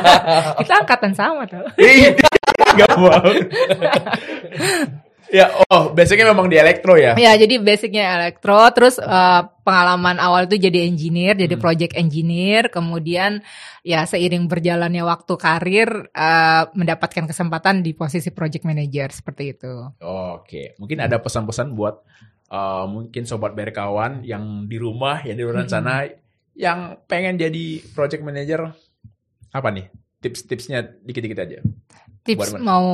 Kita 0.60 0.74
angkatan 0.84 1.12
sama 1.16 1.42
tuh. 1.48 1.64
Ih, 1.80 2.12
Gak 2.76 2.92
mau. 2.92 3.24
Ya, 5.30 5.46
oh, 5.70 5.94
basicnya 5.94 6.30
memang 6.30 6.50
di 6.50 6.58
elektro 6.58 6.98
ya. 6.98 7.14
Ya, 7.14 7.32
jadi 7.38 7.62
basicnya 7.62 8.20
elektro, 8.20 8.58
terus 8.74 8.98
eh, 8.98 9.42
pengalaman 9.64 10.18
awal 10.18 10.50
itu 10.50 10.58
jadi 10.58 10.84
engineer, 10.84 11.38
jadi 11.38 11.54
Hmm. 11.56 11.62
project 11.62 11.94
engineer, 11.94 12.68
kemudian 12.68 13.40
ya 13.86 14.04
seiring 14.04 14.50
berjalannya 14.50 15.02
waktu 15.06 15.34
karir 15.38 15.88
eh, 16.10 16.62
mendapatkan 16.74 17.24
kesempatan 17.30 17.80
di 17.80 17.94
posisi 17.94 18.34
project 18.34 18.66
manager 18.66 19.08
seperti 19.14 19.56
itu. 19.56 19.74
Oke, 20.02 20.74
mungkin 20.76 21.00
ada 21.00 21.22
pesan-pesan 21.22 21.72
buat 21.72 22.02
uh, 22.50 22.84
mungkin 22.90 23.24
sobat 23.24 23.54
berkawan 23.54 24.26
yang 24.26 24.66
di 24.66 24.76
rumah, 24.76 25.22
yang 25.22 25.38
di 25.38 25.42
luar 25.46 25.64
Mm-mm. 25.64 25.72
sana, 25.72 26.04
yang 26.58 26.98
pengen 27.06 27.38
jadi 27.38 27.80
project 27.94 28.22
manager, 28.26 28.74
apa 29.54 29.68
nih 29.70 29.86
tips-tipsnya 30.20 31.00
dikit-dikit 31.00 31.38
aja. 31.40 31.58
Tips 32.30 32.54
Buat- 32.54 32.62
mau 32.62 32.86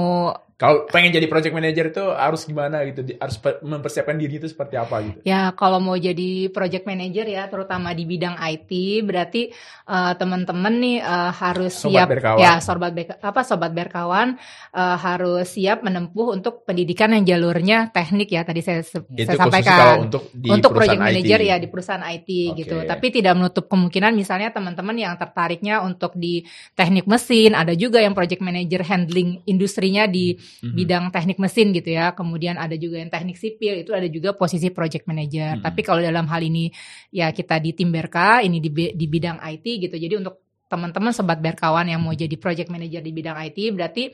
Kalau 0.56 0.88
pengen 0.88 1.12
jadi 1.12 1.28
project 1.28 1.52
manager 1.52 1.92
itu 1.92 2.00
harus 2.08 2.40
gimana 2.42 2.80
gitu, 2.88 3.04
Di- 3.04 3.20
harus 3.20 3.36
pe- 3.36 3.60
mempersiapkan 3.60 4.16
diri 4.16 4.40
itu 4.40 4.48
seperti 4.48 4.72
apa 4.74 5.04
gitu. 5.04 5.18
Ya, 5.20 5.52
kalau 5.52 5.76
mau 5.76 5.92
jadi 5.92 6.48
project 6.48 6.88
manager 6.88 7.28
ya, 7.28 7.44
terutama 7.44 7.92
di 7.92 8.08
bidang 8.08 8.40
IT, 8.40 8.72
berarti 9.04 9.52
eh, 9.84 10.12
teman-teman 10.16 10.72
nih 10.74 10.96
eh, 10.98 11.30
harus 11.34 11.76
Sobat 11.76 11.92
siap 11.92 12.08
berkawan. 12.08 12.40
ya, 12.40 12.52
sobat 12.58 12.90
bek- 12.90 13.20
apa 13.20 13.40
sobat 13.44 13.68
berkawan 13.70 14.40
eh, 14.72 14.96
harus 14.96 15.44
siap 15.44 15.84
menempuh 15.84 16.32
untuk 16.32 16.64
pendidikan 16.64 17.12
yang 17.12 17.28
jalurnya 17.28 17.92
teknik 17.92 18.32
ya. 18.32 18.40
Tadi 18.40 18.60
saya, 18.60 18.80
se- 18.80 19.04
Itu 19.06 19.28
saya 19.28 19.36
sampaikan. 19.36 19.76
kalau 19.76 19.96
untuk 20.02 20.22
di 20.32 20.48
untuk 20.48 20.72
project 20.72 21.00
manager 21.02 21.36
IT. 21.38 21.46
ya 21.46 21.56
di 21.58 21.68
perusahaan 21.68 22.00
IT 22.06 22.28
Oke. 22.48 22.56
gitu. 22.56 22.76
Tapi 22.80 23.06
tidak 23.12 23.36
menutup 23.36 23.68
kemungkinan 23.68 24.16
misalnya 24.16 24.48
teman-teman 24.50 24.96
yang 24.96 25.12
tertariknya 25.16 25.84
untuk 25.84 26.16
di 26.16 26.40
teknik 26.72 27.04
mesin, 27.04 27.52
ada 27.52 27.76
juga 27.76 28.00
yang 28.00 28.16
project 28.16 28.40
manager 28.40 28.80
handling 28.82 29.25
industrinya 29.44 30.04
di 30.06 30.34
Mhm. 30.36 30.74
bidang 30.74 31.04
teknik 31.14 31.38
mesin 31.38 31.70
gitu 31.70 31.90
ya. 31.92 32.12
Kemudian 32.12 32.56
ada 32.56 32.74
juga 32.76 33.02
yang 33.02 33.10
teknik 33.10 33.36
sipil, 33.36 33.82
itu 33.82 33.90
ada 33.92 34.06
juga 34.06 34.34
posisi 34.34 34.70
project 34.70 35.04
manager. 35.06 35.60
Mhm. 35.60 35.62
Tapi 35.64 35.80
kalau 35.82 36.00
dalam 36.00 36.26
hal 36.30 36.42
ini 36.42 36.70
ya 37.10 37.30
kita 37.30 37.58
di 37.58 37.74
tim 37.74 37.90
Berka, 37.90 38.40
ini 38.40 38.58
di 38.62 38.70
di 38.70 39.06
bidang 39.06 39.38
IT 39.42 39.66
gitu. 39.82 39.96
Jadi 39.96 40.14
untuk 40.18 40.42
teman-teman 40.66 41.14
sobat 41.14 41.38
berkawan 41.38 41.86
yang 41.86 42.02
mau 42.02 42.10
jadi 42.10 42.34
project 42.34 42.74
manager 42.74 42.98
di 42.98 43.14
bidang 43.14 43.38
IT 43.38 43.70
berarti 43.70 44.10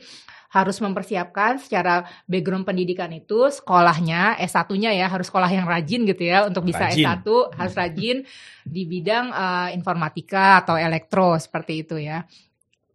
harus 0.53 0.77
mempersiapkan 0.77 1.57
secara 1.57 2.05
background 2.29 2.61
pendidikan 2.61 3.09
itu 3.09 3.49
sekolahnya 3.49 4.37
S1-nya 4.37 4.93
ya 4.93 5.09
harus 5.09 5.33
sekolah 5.33 5.49
yang 5.49 5.65
rajin 5.65 6.05
gitu 6.05 6.29
ya 6.29 6.45
untuk 6.45 6.69
bisa 6.69 6.93
Rajin. 6.93 7.09
S1 7.09 7.25
harus 7.57 7.73
rajin 7.73 8.17
di 8.61 8.85
bidang 8.85 9.33
eh, 9.33 9.69
informatika 9.73 10.61
atau 10.61 10.77
elektro 10.77 11.41
seperti 11.41 11.81
itu 11.81 11.97
ya. 11.97 12.21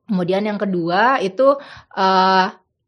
Kemudian 0.08 0.42
yang 0.48 0.56
kedua 0.56 1.20
itu 1.20 1.54
eh, 1.92 2.46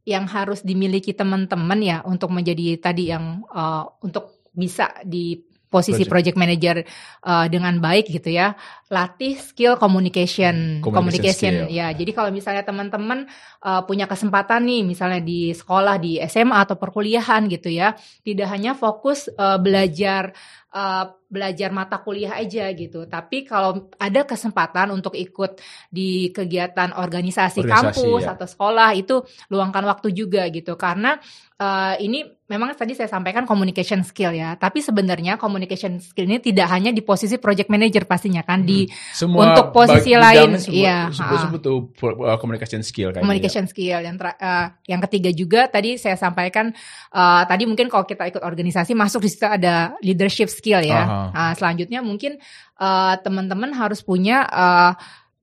yang 0.08 0.24
harus 0.26 0.64
dimiliki 0.64 1.12
teman-teman 1.12 1.78
ya 1.84 1.98
untuk 2.08 2.32
menjadi 2.32 2.80
tadi 2.80 3.12
yang 3.12 3.44
eh, 3.52 3.84
untuk 4.00 4.48
bisa 4.56 4.90
di 5.04 5.38
posisi 5.70 6.02
Project. 6.02 6.34
project 6.34 6.36
manager 6.36 6.76
eh, 7.22 7.46
dengan 7.46 7.78
baik 7.78 8.10
gitu 8.10 8.34
ya 8.34 8.58
latih 8.90 9.38
skill 9.38 9.78
communication 9.78 10.82
Communication 10.82 11.70
skill. 11.70 11.70
ya 11.70 11.94
jadi 11.94 12.10
kalau 12.10 12.34
misalnya 12.34 12.66
teman-teman 12.66 13.30
eh, 13.62 13.82
punya 13.86 14.10
kesempatan 14.10 14.66
nih 14.66 14.82
misalnya 14.82 15.22
di 15.22 15.54
sekolah 15.54 16.02
di 16.02 16.18
SMA 16.26 16.58
atau 16.66 16.74
perkuliahan 16.74 17.46
gitu 17.46 17.70
ya 17.70 17.94
tidak 18.26 18.50
hanya 18.50 18.74
fokus 18.74 19.30
eh, 19.30 19.58
belajar 19.62 20.34
eh, 20.74 21.04
belajar 21.30 21.70
mata 21.70 22.02
kuliah 22.02 22.34
aja 22.34 22.66
gitu 22.74 23.06
tapi 23.06 23.46
kalau 23.46 23.88
ada 23.96 24.26
kesempatan 24.26 24.90
untuk 24.90 25.14
ikut 25.14 25.62
di 25.86 26.34
kegiatan 26.34 26.90
organisasi, 26.98 27.62
Organisasi, 27.62 28.02
kampus 28.02 28.22
ya. 28.26 28.34
atau 28.34 28.46
sekolah 28.50 28.90
itu 28.98 29.22
luangkan 29.48 29.86
waktu 29.86 30.10
juga 30.10 30.50
gitu 30.50 30.74
karena 30.74 31.22
eh, 31.54 31.94
ini 32.02 32.26
memang 32.50 32.74
tadi 32.74 32.98
saya 32.98 33.06
sampaikan 33.06 33.46
communication 33.46 34.02
skill 34.02 34.34
ya 34.34 34.58
tapi 34.58 34.82
sebenarnya 34.82 35.38
communication 35.38 36.02
skill 36.02 36.26
ini 36.26 36.42
tidak 36.42 36.66
hanya 36.74 36.90
di 36.90 37.06
posisi 37.06 37.38
project 37.38 37.70
manager 37.70 38.10
pastinya 38.10 38.42
kan 38.42 38.66
di 38.66 38.90
Semua 39.14 39.54
untuk 39.54 39.70
posisi 39.70 40.18
lain, 40.18 40.58
iya, 40.66 41.06
semua 41.14 41.62
tuh 41.62 41.94
uh, 41.94 42.34
communication 42.42 42.82
skill 42.82 43.14
kayaknya. 43.14 43.22
communication 43.22 43.64
skill 43.70 44.02
yang 44.02 44.18
ter- 44.18 44.34
eh, 44.34 44.66
yang 44.90 45.00
ketiga 45.06 45.30
juga 45.30 45.70
tadi 45.70 45.94
saya 45.94 46.18
sampaikan 46.18 46.74
eh, 47.14 47.42
tadi 47.46 47.70
mungkin 47.70 47.86
kalau 47.86 48.02
kita 48.02 48.26
ikut 48.26 48.42
organisasi 48.42 48.98
masuk 48.98 49.22
di 49.22 49.30
situ 49.30 49.46
ada 49.46 49.94
leadership 50.02 50.50
skill 50.50 50.82
ya. 50.82 51.02
Aha. 51.06 51.19
Nah, 51.28 51.52
selanjutnya 51.52 52.00
mungkin 52.00 52.40
eh, 52.80 53.14
teman-teman 53.20 53.70
harus 53.76 54.00
punya 54.00 54.48
eh, 54.48 54.92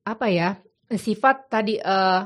apa 0.07 0.25
ya 0.31 0.57
sifat 0.89 1.51
tadi 1.51 1.77
eh, 1.77 2.21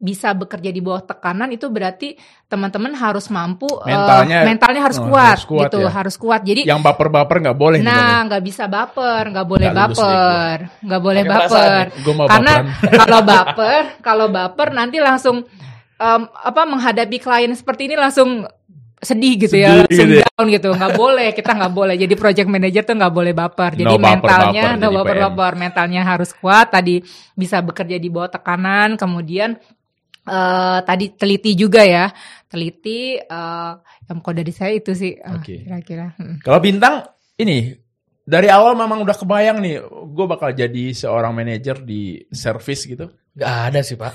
bisa 0.00 0.32
bekerja 0.32 0.72
di 0.72 0.80
bawah 0.80 1.04
tekanan 1.04 1.52
itu 1.52 1.68
berarti 1.68 2.16
teman-teman 2.48 2.96
harus 2.96 3.28
mampu 3.28 3.68
Mentalnya- 3.84 4.48
mentalnya 4.48 4.80
harus 4.88 4.96
oh, 4.96 5.12
kuat, 5.12 5.36
harus 5.36 5.44
kuat 5.44 5.68
gitu, 5.68 5.78
ya. 5.84 5.90
harus 5.92 6.14
kuat. 6.16 6.40
Jadi 6.40 6.62
Yang 6.64 6.80
baper-baper 6.88 7.36
nggak 7.44 7.58
boleh? 7.60 7.78
Nah, 7.84 8.24
nggak 8.24 8.42
bisa 8.42 8.64
baper, 8.64 9.28
nggak 9.28 9.44
boleh 9.46 9.68
deh 9.68 9.76
baper, 9.76 10.56
nggak 10.80 11.00
boleh 11.04 11.22
perasaan 11.28 11.68
baper. 11.68 11.84
ya. 11.92 12.26
Karena 12.32 12.54
kalau 13.04 13.20
baper, 13.20 13.82
kalau 14.00 14.26
baper 14.32 14.68
nanti 14.72 14.96
langsung 15.04 15.36
em, 16.00 16.22
apa 16.32 16.62
menghadapi 16.64 17.16
klien 17.20 17.52
seperti 17.52 17.92
ini 17.92 17.94
langsung 18.00 18.48
sedih 19.00 19.34
gitu 19.40 19.56
Sedih 19.56 19.64
ya, 19.64 19.72
langsung 19.80 20.08
gitu 20.12 20.14
ya. 20.20 20.26
down 20.28 20.46
gitu. 20.52 20.68
Nggak 20.76 20.92
boleh, 20.94 21.28
kita 21.32 21.50
nggak 21.56 21.72
boleh. 21.72 21.94
Jadi 21.96 22.14
project 22.14 22.48
manager 22.52 22.82
tuh 22.84 22.94
nggak 23.00 23.14
boleh 23.16 23.32
baper. 23.32 23.70
Jadi 23.80 23.96
No 23.96 23.96
mentalnya, 23.96 24.64
no 24.76 24.80
jadi 24.84 24.96
baper 25.00 25.16
baper, 25.24 25.52
mentalnya 25.56 26.02
harus 26.04 26.30
kuat. 26.36 26.68
Tadi 26.68 27.00
bisa 27.32 27.64
bekerja 27.64 27.96
di 27.96 28.08
bawah 28.12 28.28
tekanan, 28.28 29.00
kemudian 29.00 29.56
eh 30.20 30.78
tadi 30.84 31.16
teliti 31.16 31.56
juga 31.56 31.80
ya, 31.80 32.12
teliti. 32.46 33.16
eh 33.16 33.72
yang 34.10 34.18
kode 34.20 34.42
dari 34.42 34.52
saya 34.52 34.74
itu 34.74 34.92
sih, 34.92 35.14
Oke. 35.16 35.64
kira-kira. 35.64 36.12
Mm. 36.18 36.42
Kalau 36.42 36.58
bintang 36.58 37.06
ini 37.38 37.72
dari 38.26 38.50
awal 38.50 38.74
memang 38.74 39.06
udah 39.06 39.16
kebayang 39.16 39.62
nih, 39.62 39.80
gue 39.86 40.26
bakal 40.26 40.50
jadi 40.50 40.84
seorang 40.92 41.30
manajer 41.30 41.80
di 41.80 42.18
service 42.34 42.84
gitu. 42.90 43.06
Gak 43.30 43.54
ada 43.70 43.80
sih 43.80 43.94
pak. 43.94 44.10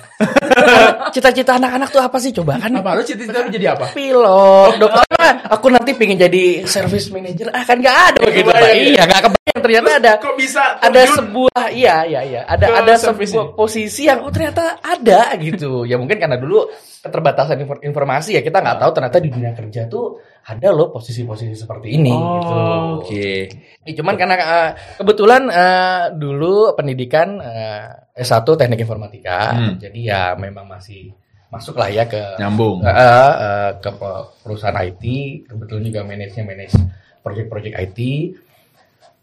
Cita-cita 1.15 1.55
anak-anak 1.55 1.89
tuh 1.89 2.03
apa 2.03 2.17
sih 2.19 2.35
coba 2.35 2.59
kan? 2.59 2.71
Apa 2.75 2.99
lu 2.99 3.03
cita-cita 3.03 3.47
jadi 3.47 3.71
apa? 3.71 3.95
Pilot, 3.95 4.75
dokter. 4.75 5.03
Ah, 5.15 5.33
Aku 5.55 5.71
nanti 5.71 5.95
pengen 5.95 6.19
jadi 6.19 6.67
service 6.67 7.07
manager. 7.09 7.47
Ah 7.55 7.63
kan 7.63 7.79
gak 7.79 7.95
ada 8.11 8.19
begitu 8.21 8.51
pak. 8.51 8.59
ya? 8.59 8.71
Iya 8.75 9.03
gak 9.07 9.34
kebayang 9.55 9.63
ternyata 9.85 9.91
ada. 9.95 10.13
Kok 10.19 10.35
bisa 10.35 10.63
Ada 10.77 11.01
sebuah 11.15 11.63
iya 11.71 12.03
iya 12.03 12.21
iya 12.21 12.41
ada 12.43 12.65
ada 12.75 12.93
service 12.95 13.31
sebuah 13.31 13.55
posisi 13.55 14.03
yang 14.03 14.19
oh 14.19 14.29
ternyata 14.29 14.77
ada 14.77 15.31
gitu 15.39 15.83
ya 15.83 15.95
mungkin 15.95 16.19
karena 16.19 16.35
dulu 16.35 16.67
keterbatasan 16.99 17.57
infor- 17.57 17.79
informasi 17.81 18.35
ya 18.35 18.41
kita 18.41 18.59
nggak 18.59 18.77
tahu 18.77 18.91
ternyata 18.91 19.17
di 19.17 19.29
dunia 19.29 19.53
kerja 19.53 19.85
tuh 19.85 20.17
ada 20.43 20.69
loh 20.69 20.91
posisi-posisi 20.91 21.55
seperti 21.55 21.87
ini 21.91 22.11
gitu. 22.11 22.53
Oh, 22.53 22.99
Oke. 22.99 23.49
Ya, 23.81 23.91
cuman 23.95 24.13
karena 24.13 24.35
eh, 24.35 24.69
kebetulan 24.95 25.41
eh, 25.47 26.03
dulu 26.13 26.73
pendidikan 26.73 27.39
eh, 27.39 27.85
S1 28.15 28.45
teknik 28.45 28.77
informatika, 28.79 29.53
Hmm. 29.53 29.73
jadi 29.75 29.99
ya 30.01 30.21
memang 30.35 30.65
masih 30.65 31.13
masuk 31.47 31.75
lah 31.75 31.87
ya 31.87 32.05
ke 32.05 32.37
Nyambung. 32.37 32.81
eh, 32.81 32.91
eh, 32.91 33.69
ke 33.79 33.89
pe- 33.89 34.25
perusahaan 34.41 34.77
IT, 34.77 35.03
kebetulan 35.45 35.83
juga 35.83 36.01
manage 36.03 36.37
manage 36.39 36.75
project-project 37.21 37.75
IT. 37.75 37.99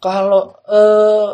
Kalau 0.03 0.43
eh, 0.67 1.31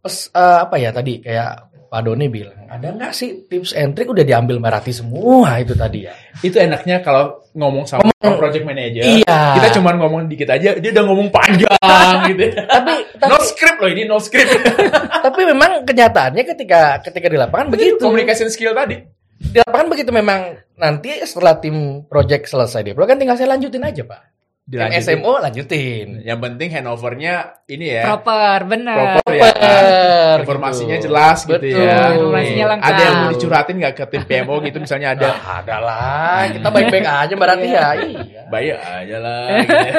pes- 0.00 0.32
eh, 0.32 0.58
apa 0.64 0.76
ya 0.80 0.90
tadi 0.90 1.20
kayak 1.20 1.68
Pak 1.88 2.04
Doni 2.04 2.28
bilang, 2.28 2.68
ada 2.68 2.92
nggak 2.92 3.16
sih 3.16 3.48
tips 3.48 3.72
and 3.72 3.96
trick 3.96 4.12
udah 4.12 4.20
diambil 4.20 4.60
Marati 4.60 4.92
semua 4.92 5.56
itu 5.56 5.72
tadi 5.72 6.04
ya? 6.04 6.12
Itu 6.44 6.60
enaknya 6.60 7.00
kalau 7.00 7.48
ngomong 7.56 7.88
sama 7.88 8.12
Ngomong- 8.12 8.36
project 8.36 8.64
manager. 8.68 9.08
Iya. 9.08 9.56
Kita 9.56 9.68
cuma 9.80 9.96
ngomong 9.96 10.28
dikit 10.28 10.52
aja, 10.52 10.76
dia 10.76 10.90
udah 10.92 11.04
ngomong 11.08 11.32
panjang 11.32 12.16
gitu. 12.28 12.44
Tapi 12.60 12.92
tapi, 13.24 13.32
No 13.32 13.40
script 13.40 13.80
loh 13.80 13.88
ini, 13.88 14.04
no 14.04 14.20
script. 14.20 14.52
tapi 15.24 15.40
memang 15.48 15.88
kenyataannya 15.88 16.44
ketika 16.44 17.00
ketika 17.00 17.26
di 17.32 17.40
lapangan 17.40 17.72
begitu. 17.72 18.04
Communication 18.04 18.52
skill 18.52 18.76
tadi. 18.76 19.00
di 19.38 19.54
lapangan 19.62 19.88
begitu 19.88 20.10
memang 20.10 20.60
nanti 20.76 21.14
setelah 21.22 21.56
tim 21.62 22.02
project 22.10 22.50
selesai 22.50 22.82
di 22.82 22.90
kan 22.90 23.16
tinggal 23.16 23.38
saya 23.38 23.54
lanjutin 23.54 23.86
aja 23.86 24.02
pak 24.02 24.37
Dilanjutin. 24.68 25.00
SMO 25.00 25.32
lanjutin 25.40 26.08
Yang 26.28 26.38
penting 26.44 26.68
handovernya 26.68 27.34
ini 27.72 27.86
ya. 27.88 28.04
Proper, 28.04 28.58
benar. 28.68 28.96
Proper 29.24 29.32
ya. 29.32 29.40
Proper, 29.48 30.36
Informasinya 30.44 30.96
gitu. 31.00 31.04
jelas 31.08 31.38
gitu 31.48 31.56
Betul. 31.56 31.80
ya. 31.88 32.12
Informasinya 32.12 32.66
lengkap. 32.76 32.88
Ada 32.92 33.00
yang 33.00 33.16
mau 33.16 33.30
dicurhatin 33.32 33.74
nggak 33.80 33.94
ke 33.96 34.04
tim 34.12 34.22
PMO 34.28 34.54
gitu 34.60 34.76
misalnya 34.76 35.08
ada. 35.16 35.28
ada 35.32 35.40
ada 35.64 35.76
lah 35.80 36.40
kita 36.52 36.68
baik 36.68 36.86
baik 36.92 37.06
aja 37.24 37.34
berarti 37.34 37.66
ya 37.66 37.86
iya 37.96 38.42
Baik 38.52 38.76
aja 38.76 39.16
lah. 39.16 39.46
gitu 39.56 39.72
ya. 39.72 39.92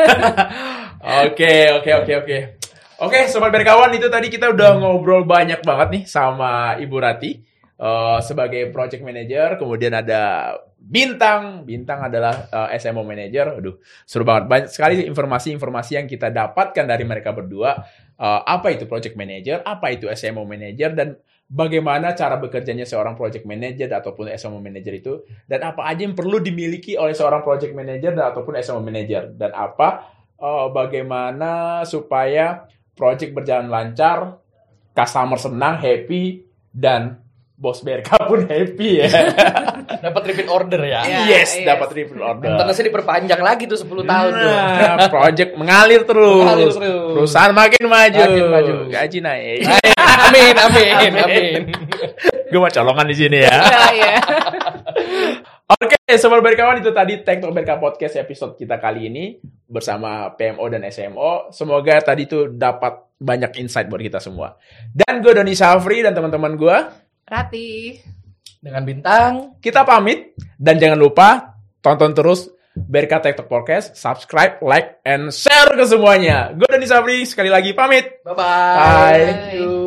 Oke, 1.26 1.54
oke, 1.80 1.92
oke, 2.04 2.14
oke. 2.22 2.38
Oke, 3.00 3.20
sobat 3.32 3.56
berkawan 3.56 3.88
itu 3.96 4.12
tadi 4.12 4.28
kita 4.28 4.52
udah 4.52 4.76
ngobrol 4.76 5.24
banyak 5.24 5.64
banget 5.64 5.88
nih 5.96 6.04
sama 6.04 6.76
Ibu 6.76 6.98
Rati 7.00 7.32
eh, 7.80 8.18
sebagai 8.20 8.68
project 8.70 9.02
manager. 9.02 9.56
Kemudian 9.56 9.96
ada 9.96 10.52
Bintang, 10.80 11.68
Bintang 11.68 12.08
adalah 12.08 12.48
eh, 12.72 12.80
SMO 12.80 13.04
manager. 13.04 13.60
Aduh, 13.60 13.76
seru 14.08 14.24
banget. 14.24 14.48
Banyak 14.48 14.68
sekali 14.72 15.04
informasi-informasi 15.06 16.00
yang 16.00 16.08
kita 16.08 16.32
dapatkan 16.32 16.88
dari 16.88 17.04
mereka 17.04 17.36
berdua. 17.36 17.76
Eh, 18.16 18.42
apa 18.48 18.72
itu 18.72 18.88
project 18.88 19.20
manager? 19.20 19.60
Apa 19.68 19.92
itu 19.92 20.08
SMO 20.08 20.48
manager? 20.48 20.96
Dan 20.96 21.20
bagaimana 21.50 22.14
cara 22.14 22.38
bekerjanya 22.38 22.86
seorang 22.86 23.18
project 23.18 23.44
manager 23.44 23.90
ataupun 23.90 24.30
SMO 24.38 24.62
manager 24.62 24.94
itu 24.94 25.14
dan 25.50 25.66
apa 25.66 25.90
aja 25.90 26.06
yang 26.06 26.14
perlu 26.14 26.38
dimiliki 26.38 26.94
oleh 26.94 27.18
seorang 27.18 27.42
project 27.42 27.74
manager 27.74 28.14
dan 28.14 28.30
ataupun 28.30 28.54
SMO 28.62 28.86
manager 28.86 29.34
dan 29.34 29.50
apa 29.58 30.14
eh, 30.38 30.68
bagaimana 30.70 31.82
supaya 31.90 32.70
project 32.94 33.32
berjalan 33.32 33.72
lancar, 33.72 34.38
customer 34.92 35.40
senang, 35.40 35.80
happy 35.80 36.44
dan 36.70 37.24
bos 37.56 37.80
BRK 37.82 38.12
pun 38.28 38.44
happy 38.44 38.90
ya. 39.04 39.08
dapat 40.00 40.22
repeat 40.32 40.48
order 40.48 40.82
ya 40.84 41.02
Iya, 41.04 41.20
yes, 41.28 41.60
yes. 41.60 41.68
dapat 41.68 41.90
repeat 41.96 42.20
order. 42.20 42.50
Maintenance 42.56 42.82
diperpanjang 42.82 43.42
lagi 43.44 43.64
tuh 43.68 43.78
10 43.80 44.04
tahun 44.08 44.32
tuh 44.36 44.50
Nah, 44.50 45.10
project 45.12 45.52
mengalir 45.60 46.02
terus. 46.08 46.44
Mengalir 46.44 46.72
terus. 46.72 47.12
Perusahaan 47.16 47.54
makin 47.54 47.84
maju. 47.88 48.20
Makin 48.24 48.46
maju. 48.50 48.74
Gaji 48.90 49.20
naik. 49.22 49.60
amin 50.30 50.56
amin 50.56 51.14
amin 51.16 51.62
Gue 52.50 52.60
mau 52.60 52.72
colongan 52.74 53.06
di 53.06 53.16
sini 53.16 53.38
ya. 53.46 53.58
Iya, 53.62 53.84
iya. 53.94 54.14
Oke, 55.70 56.02
sobat 56.18 56.42
berkawan 56.42 56.82
itu 56.82 56.90
tadi 56.90 57.22
Tektok 57.22 57.54
Berka 57.54 57.78
Podcast 57.78 58.18
episode 58.18 58.58
kita 58.58 58.82
kali 58.82 59.06
ini 59.06 59.38
bersama 59.70 60.34
PMO 60.34 60.66
dan 60.66 60.82
SMO. 60.90 61.54
Semoga 61.54 62.02
tadi 62.02 62.26
itu 62.26 62.50
dapat 62.50 63.14
banyak 63.22 63.54
insight 63.62 63.86
buat 63.86 64.02
kita 64.02 64.18
semua. 64.18 64.58
Dan 64.90 65.22
gue 65.22 65.30
Doni 65.30 65.54
Safri 65.54 66.02
dan 66.02 66.18
teman-teman 66.18 66.58
gue, 66.58 66.78
Rati. 67.30 68.02
Dengan 68.58 68.82
bintang 68.82 69.32
kita 69.62 69.86
pamit 69.86 70.34
dan 70.58 70.82
jangan 70.82 70.98
lupa 70.98 71.30
tonton 71.80 72.12
terus 72.18 72.50
Berka 72.80 73.20
Tektok 73.20 73.52
Podcast, 73.52 74.00
subscribe, 74.00 74.62
like, 74.64 75.04
and 75.04 75.36
share 75.36 75.68
ke 75.76 75.84
semuanya. 75.84 76.56
Gue 76.56 76.64
Doni 76.70 76.88
Safri 76.88 77.28
sekali 77.28 77.52
lagi 77.52 77.76
pamit. 77.76 78.24
bye 78.24 78.32
bye 78.32 78.40
Bye. 78.40 79.24
Thank 79.28 79.46
you. 79.60 79.79